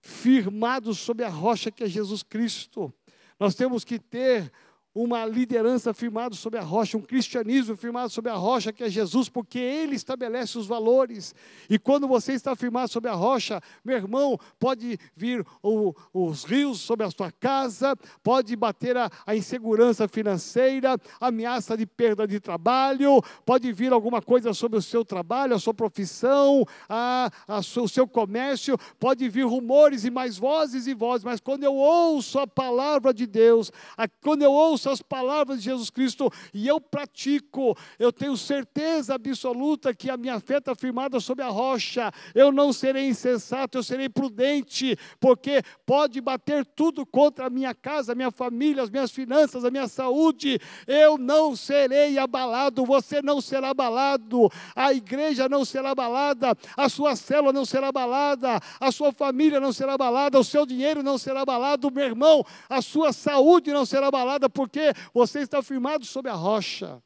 firmado 0.00 0.94
sobre 0.94 1.24
a 1.24 1.28
rocha 1.30 1.70
que 1.70 1.82
é 1.82 1.88
Jesus 1.88 2.22
Cristo, 2.22 2.92
nós 3.40 3.54
temos 3.54 3.84
que 3.84 3.98
ter 3.98 4.52
uma 4.96 5.26
liderança 5.26 5.92
firmada 5.92 6.34
sobre 6.34 6.58
a 6.58 6.62
rocha, 6.62 6.96
um 6.96 7.02
cristianismo 7.02 7.76
firmado 7.76 8.08
sobre 8.08 8.30
a 8.30 8.34
rocha 8.34 8.72
que 8.72 8.82
é 8.82 8.88
Jesus, 8.88 9.28
porque 9.28 9.58
Ele 9.58 9.94
estabelece 9.94 10.56
os 10.56 10.66
valores. 10.66 11.34
E 11.68 11.78
quando 11.78 12.08
você 12.08 12.32
está 12.32 12.56
firmado 12.56 12.90
sobre 12.90 13.10
a 13.10 13.12
rocha, 13.12 13.60
meu 13.84 13.94
irmão, 13.94 14.40
pode 14.58 14.98
vir 15.14 15.46
o, 15.62 15.94
os 16.14 16.44
rios 16.44 16.80
sobre 16.80 17.04
a 17.04 17.10
sua 17.10 17.30
casa, 17.30 17.94
pode 18.22 18.56
bater 18.56 18.96
a, 18.96 19.10
a 19.26 19.36
insegurança 19.36 20.08
financeira, 20.08 20.96
ameaça 21.20 21.76
de 21.76 21.84
perda 21.84 22.26
de 22.26 22.40
trabalho, 22.40 23.22
pode 23.44 23.70
vir 23.74 23.92
alguma 23.92 24.22
coisa 24.22 24.54
sobre 24.54 24.78
o 24.78 24.82
seu 24.82 25.04
trabalho, 25.04 25.54
a 25.54 25.58
sua 25.58 25.74
profissão, 25.74 26.64
a, 26.88 27.30
a, 27.46 27.58
o 27.58 27.88
seu 27.88 28.08
comércio, 28.08 28.78
pode 28.98 29.28
vir 29.28 29.44
rumores 29.44 30.06
e 30.06 30.10
mais 30.10 30.38
vozes 30.38 30.86
e 30.86 30.94
vozes, 30.94 31.22
mas 31.22 31.38
quando 31.38 31.64
eu 31.64 31.74
ouço 31.74 32.38
a 32.38 32.46
palavra 32.46 33.12
de 33.12 33.26
Deus, 33.26 33.70
a, 33.94 34.08
quando 34.08 34.40
eu 34.40 34.52
ouço 34.52 34.85
as 34.90 35.02
palavras 35.02 35.58
de 35.58 35.64
Jesus 35.64 35.90
Cristo 35.90 36.30
e 36.52 36.66
eu 36.66 36.80
pratico, 36.80 37.76
eu 37.98 38.12
tenho 38.12 38.36
certeza 38.36 39.14
absoluta 39.14 39.94
que 39.94 40.10
a 40.10 40.16
minha 40.16 40.40
fé 40.40 40.58
está 40.58 40.74
firmada 40.74 41.20
sobre 41.20 41.44
a 41.44 41.48
rocha. 41.48 42.12
Eu 42.34 42.52
não 42.52 42.72
serei 42.72 43.08
insensato, 43.08 43.78
eu 43.78 43.82
serei 43.82 44.08
prudente, 44.08 44.96
porque 45.20 45.62
pode 45.84 46.20
bater 46.20 46.64
tudo 46.64 47.04
contra 47.04 47.46
a 47.46 47.50
minha 47.50 47.74
casa, 47.74 48.12
a 48.12 48.14
minha 48.14 48.30
família, 48.30 48.82
as 48.82 48.90
minhas 48.90 49.10
finanças, 49.10 49.64
a 49.64 49.70
minha 49.70 49.88
saúde. 49.88 50.60
Eu 50.86 51.18
não 51.18 51.56
serei 51.56 52.18
abalado, 52.18 52.84
você 52.84 53.20
não 53.22 53.40
será 53.40 53.70
abalado, 53.70 54.50
a 54.74 54.92
igreja 54.92 55.48
não 55.48 55.64
será 55.64 55.90
abalada, 55.90 56.56
a 56.76 56.88
sua 56.88 57.16
célula 57.16 57.52
não 57.52 57.64
será 57.64 57.88
abalada, 57.88 58.60
a 58.80 58.92
sua 58.92 59.12
família 59.12 59.60
não 59.60 59.72
será 59.72 59.94
abalada, 59.94 60.38
o 60.38 60.44
seu 60.44 60.66
dinheiro 60.66 61.02
não 61.02 61.18
será 61.18 61.42
abalado, 61.42 61.90
meu 61.90 62.04
irmão, 62.04 62.44
a 62.68 62.80
sua 62.82 63.12
saúde 63.12 63.72
não 63.72 63.84
será 63.84 64.08
abalada, 64.08 64.48
porque 64.48 64.75
porque 64.76 64.92
você 65.14 65.40
está 65.40 65.62
firmado 65.62 66.04
sobre 66.04 66.30
a 66.30 66.34
rocha. 66.34 67.02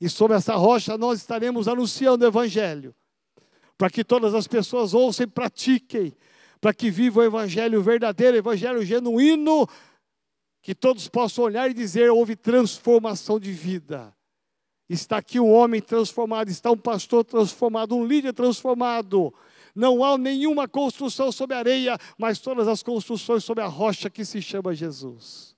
E 0.00 0.08
sobre 0.08 0.36
essa 0.36 0.54
rocha 0.54 0.96
nós 0.96 1.18
estaremos 1.18 1.66
anunciando 1.66 2.24
o 2.24 2.28
Evangelho, 2.28 2.94
para 3.76 3.90
que 3.90 4.04
todas 4.04 4.34
as 4.34 4.46
pessoas 4.46 4.94
ouçam 4.94 5.24
e 5.24 5.26
pratiquem, 5.26 6.14
para 6.60 6.72
que 6.72 6.90
vivam 6.90 7.24
o 7.24 7.26
Evangelho 7.26 7.82
verdadeiro, 7.82 8.36
o 8.36 8.38
Evangelho 8.38 8.84
genuíno, 8.84 9.66
que 10.62 10.74
todos 10.76 11.08
possam 11.08 11.42
olhar 11.42 11.68
e 11.68 11.74
dizer: 11.74 12.08
houve 12.10 12.36
transformação 12.36 13.40
de 13.40 13.50
vida. 13.50 14.14
Está 14.88 15.18
aqui 15.18 15.40
um 15.40 15.52
homem 15.52 15.82
transformado, 15.82 16.48
está 16.48 16.70
um 16.70 16.78
pastor 16.78 17.24
transformado, 17.24 17.96
um 17.96 18.06
líder 18.06 18.32
transformado. 18.32 19.34
Não 19.74 20.04
há 20.04 20.16
nenhuma 20.16 20.68
construção 20.68 21.30
sobre 21.32 21.56
areia, 21.56 21.98
mas 22.16 22.38
todas 22.38 22.68
as 22.68 22.82
construções 22.82 23.44
sobre 23.44 23.62
a 23.62 23.66
rocha 23.66 24.08
que 24.08 24.24
se 24.24 24.40
chama 24.40 24.74
Jesus. 24.74 25.57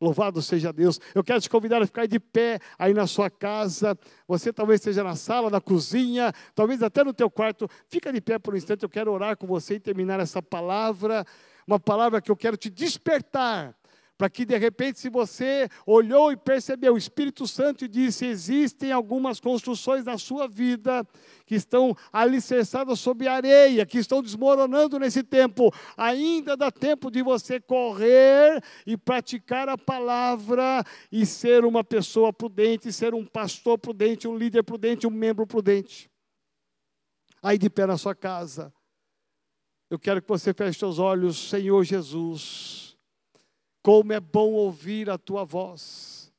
Louvado 0.00 0.40
seja 0.40 0.72
Deus. 0.72 0.98
Eu 1.14 1.22
quero 1.22 1.40
te 1.40 1.50
convidar 1.50 1.82
a 1.82 1.86
ficar 1.86 2.06
de 2.06 2.18
pé 2.18 2.58
aí 2.78 2.94
na 2.94 3.06
sua 3.06 3.28
casa. 3.28 3.98
Você 4.26 4.52
talvez 4.52 4.80
esteja 4.80 5.04
na 5.04 5.14
sala, 5.14 5.50
na 5.50 5.60
cozinha, 5.60 6.32
talvez 6.54 6.82
até 6.82 7.04
no 7.04 7.12
teu 7.12 7.30
quarto. 7.30 7.68
Fica 7.86 8.12
de 8.12 8.20
pé 8.20 8.38
por 8.38 8.54
um 8.54 8.56
instante. 8.56 8.82
Eu 8.82 8.88
quero 8.88 9.12
orar 9.12 9.36
com 9.36 9.46
você 9.46 9.74
e 9.74 9.80
terminar 9.80 10.18
essa 10.18 10.40
palavra. 10.40 11.24
Uma 11.66 11.78
palavra 11.78 12.20
que 12.20 12.30
eu 12.30 12.36
quero 12.36 12.56
te 12.56 12.70
despertar 12.70 13.76
para 14.20 14.28
que 14.28 14.44
de 14.44 14.58
repente, 14.58 14.98
se 14.98 15.08
você 15.08 15.66
olhou 15.86 16.30
e 16.30 16.36
percebeu, 16.36 16.92
o 16.92 16.98
Espírito 16.98 17.46
Santo 17.46 17.88
disse: 17.88 18.26
existem 18.26 18.92
algumas 18.92 19.40
construções 19.40 20.04
na 20.04 20.18
sua 20.18 20.46
vida 20.46 21.08
que 21.46 21.54
estão 21.54 21.96
alicerçadas 22.12 23.00
sobre 23.00 23.26
areia, 23.26 23.86
que 23.86 23.96
estão 23.96 24.20
desmoronando 24.20 24.98
nesse 24.98 25.22
tempo. 25.22 25.72
Ainda 25.96 26.54
dá 26.54 26.70
tempo 26.70 27.10
de 27.10 27.22
você 27.22 27.58
correr 27.58 28.62
e 28.86 28.94
praticar 28.94 29.70
a 29.70 29.78
palavra 29.78 30.84
e 31.10 31.24
ser 31.24 31.64
uma 31.64 31.82
pessoa 31.82 32.30
prudente, 32.30 32.92
ser 32.92 33.14
um 33.14 33.24
pastor 33.24 33.78
prudente, 33.78 34.28
um 34.28 34.36
líder 34.36 34.64
prudente, 34.64 35.06
um 35.06 35.10
membro 35.10 35.46
prudente. 35.46 36.10
Aí 37.42 37.56
de 37.56 37.70
pé 37.70 37.86
na 37.86 37.96
sua 37.96 38.14
casa, 38.14 38.70
eu 39.88 39.98
quero 39.98 40.20
que 40.20 40.28
você 40.28 40.52
feche 40.52 40.78
seus 40.78 40.98
olhos, 40.98 41.48
Senhor 41.48 41.82
Jesus. 41.84 42.89
Como 43.82 44.12
é 44.12 44.20
bom 44.20 44.52
ouvir 44.52 45.08
a 45.08 45.16
tua 45.16 45.44
voz, 45.44 46.32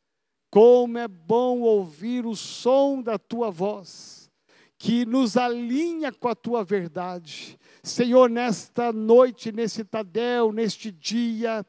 como 0.52 0.98
é 0.98 1.08
bom 1.08 1.62
ouvir 1.62 2.26
o 2.26 2.36
som 2.36 3.02
da 3.02 3.18
tua 3.18 3.50
voz, 3.50 4.30
que 4.78 5.06
nos 5.06 5.38
alinha 5.38 6.12
com 6.12 6.28
a 6.28 6.36
tua 6.36 6.64
verdade. 6.64 7.58
Senhor, 7.82 8.30
nesta 8.30 8.92
noite, 8.92 9.52
nesse 9.52 9.84
Tadel, 9.84 10.52
neste 10.52 10.92
dia, 10.92 11.66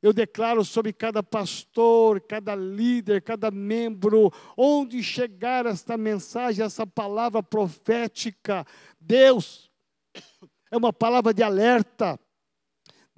eu 0.00 0.12
declaro 0.12 0.64
sobre 0.64 0.92
cada 0.92 1.22
pastor, 1.22 2.20
cada 2.20 2.54
líder, 2.54 3.22
cada 3.22 3.50
membro, 3.50 4.32
onde 4.56 5.02
chegar 5.02 5.66
esta 5.66 5.96
mensagem, 5.96 6.64
essa 6.64 6.86
palavra 6.86 7.42
profética, 7.42 8.64
Deus, 9.00 9.68
é 10.70 10.76
uma 10.76 10.92
palavra 10.92 11.34
de 11.34 11.42
alerta, 11.42 12.18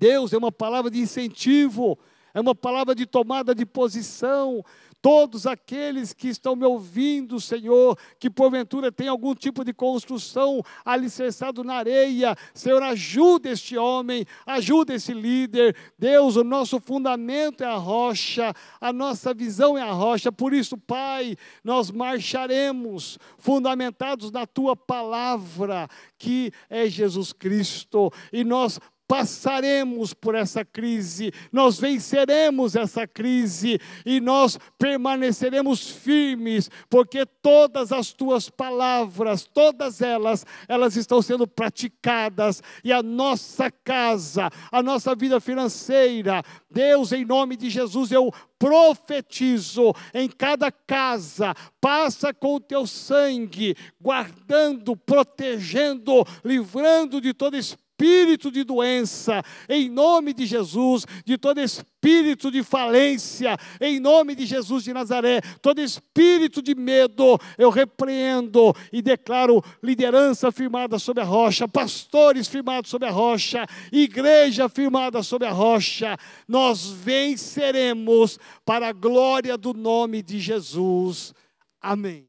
Deus 0.00 0.32
é 0.32 0.38
uma 0.38 0.50
palavra 0.50 0.90
de 0.90 0.98
incentivo, 0.98 1.98
é 2.32 2.40
uma 2.40 2.54
palavra 2.54 2.94
de 2.94 3.04
tomada 3.04 3.54
de 3.54 3.66
posição. 3.66 4.64
Todos 5.02 5.46
aqueles 5.46 6.12
que 6.14 6.28
estão 6.28 6.54
me 6.56 6.64
ouvindo, 6.64 7.40
Senhor, 7.40 7.98
que 8.18 8.30
porventura 8.30 8.90
tem 8.90 9.08
algum 9.08 9.34
tipo 9.34 9.62
de 9.62 9.74
construção 9.74 10.62
alicerçado 10.84 11.62
na 11.62 11.74
areia, 11.74 12.34
Senhor, 12.54 12.82
ajuda 12.82 13.50
este 13.50 13.76
homem, 13.76 14.26
ajuda 14.46 14.94
esse 14.94 15.12
líder. 15.12 15.76
Deus, 15.98 16.36
o 16.36 16.44
nosso 16.44 16.80
fundamento 16.80 17.62
é 17.62 17.66
a 17.66 17.76
rocha, 17.76 18.54
a 18.80 18.92
nossa 18.92 19.34
visão 19.34 19.76
é 19.76 19.82
a 19.82 19.92
rocha. 19.92 20.32
Por 20.32 20.54
isso, 20.54 20.76
Pai, 20.78 21.36
nós 21.62 21.90
marcharemos 21.90 23.18
fundamentados 23.38 24.30
na 24.30 24.46
tua 24.46 24.74
palavra, 24.74 25.88
que 26.18 26.52
é 26.68 26.86
Jesus 26.86 27.32
Cristo, 27.32 28.12
e 28.30 28.44
nós 28.44 28.78
passaremos 29.10 30.14
por 30.14 30.36
essa 30.36 30.64
crise, 30.64 31.32
nós 31.50 31.80
venceremos 31.80 32.76
essa 32.76 33.08
crise 33.08 33.80
e 34.06 34.20
nós 34.20 34.56
permaneceremos 34.78 35.90
firmes, 35.90 36.70
porque 36.88 37.26
todas 37.26 37.90
as 37.90 38.12
tuas 38.12 38.48
palavras, 38.48 39.44
todas 39.52 40.00
elas, 40.00 40.46
elas 40.68 40.94
estão 40.94 41.20
sendo 41.20 41.44
praticadas 41.44 42.62
e 42.84 42.92
a 42.92 43.02
nossa 43.02 43.68
casa, 43.68 44.48
a 44.70 44.80
nossa 44.80 45.12
vida 45.16 45.40
financeira, 45.40 46.44
Deus, 46.70 47.10
em 47.10 47.24
nome 47.24 47.56
de 47.56 47.68
Jesus, 47.68 48.12
eu 48.12 48.32
profetizo 48.60 49.92
em 50.14 50.28
cada 50.28 50.70
casa, 50.70 51.52
passa 51.80 52.32
com 52.32 52.54
o 52.54 52.60
teu 52.60 52.86
sangue, 52.86 53.74
guardando, 54.00 54.96
protegendo, 54.96 56.24
livrando 56.44 57.20
de 57.20 57.34
todo 57.34 57.56
espírito 57.56 57.89
espírito 58.00 58.50
de 58.50 58.64
doença, 58.64 59.42
em 59.68 59.90
nome 59.90 60.32
de 60.32 60.46
Jesus, 60.46 61.04
de 61.22 61.36
todo 61.36 61.60
espírito 61.60 62.50
de 62.50 62.62
falência, 62.62 63.58
em 63.78 64.00
nome 64.00 64.34
de 64.34 64.46
Jesus 64.46 64.84
de 64.84 64.94
Nazaré, 64.94 65.42
todo 65.60 65.82
espírito 65.82 66.62
de 66.62 66.74
medo, 66.74 67.38
eu 67.58 67.68
repreendo 67.68 68.74
e 68.90 69.02
declaro 69.02 69.62
liderança 69.82 70.50
firmada 70.50 70.98
sobre 70.98 71.22
a 71.22 71.26
rocha, 71.26 71.68
pastores 71.68 72.48
firmados 72.48 72.90
sobre 72.90 73.06
a 73.06 73.10
rocha, 73.10 73.66
igreja 73.92 74.66
firmada 74.66 75.22
sobre 75.22 75.46
a 75.46 75.52
rocha, 75.52 76.16
nós 76.48 76.86
venceremos 76.86 78.38
para 78.64 78.88
a 78.88 78.92
glória 78.92 79.58
do 79.58 79.74
nome 79.74 80.22
de 80.22 80.40
Jesus. 80.40 81.34
Amém. 81.82 82.18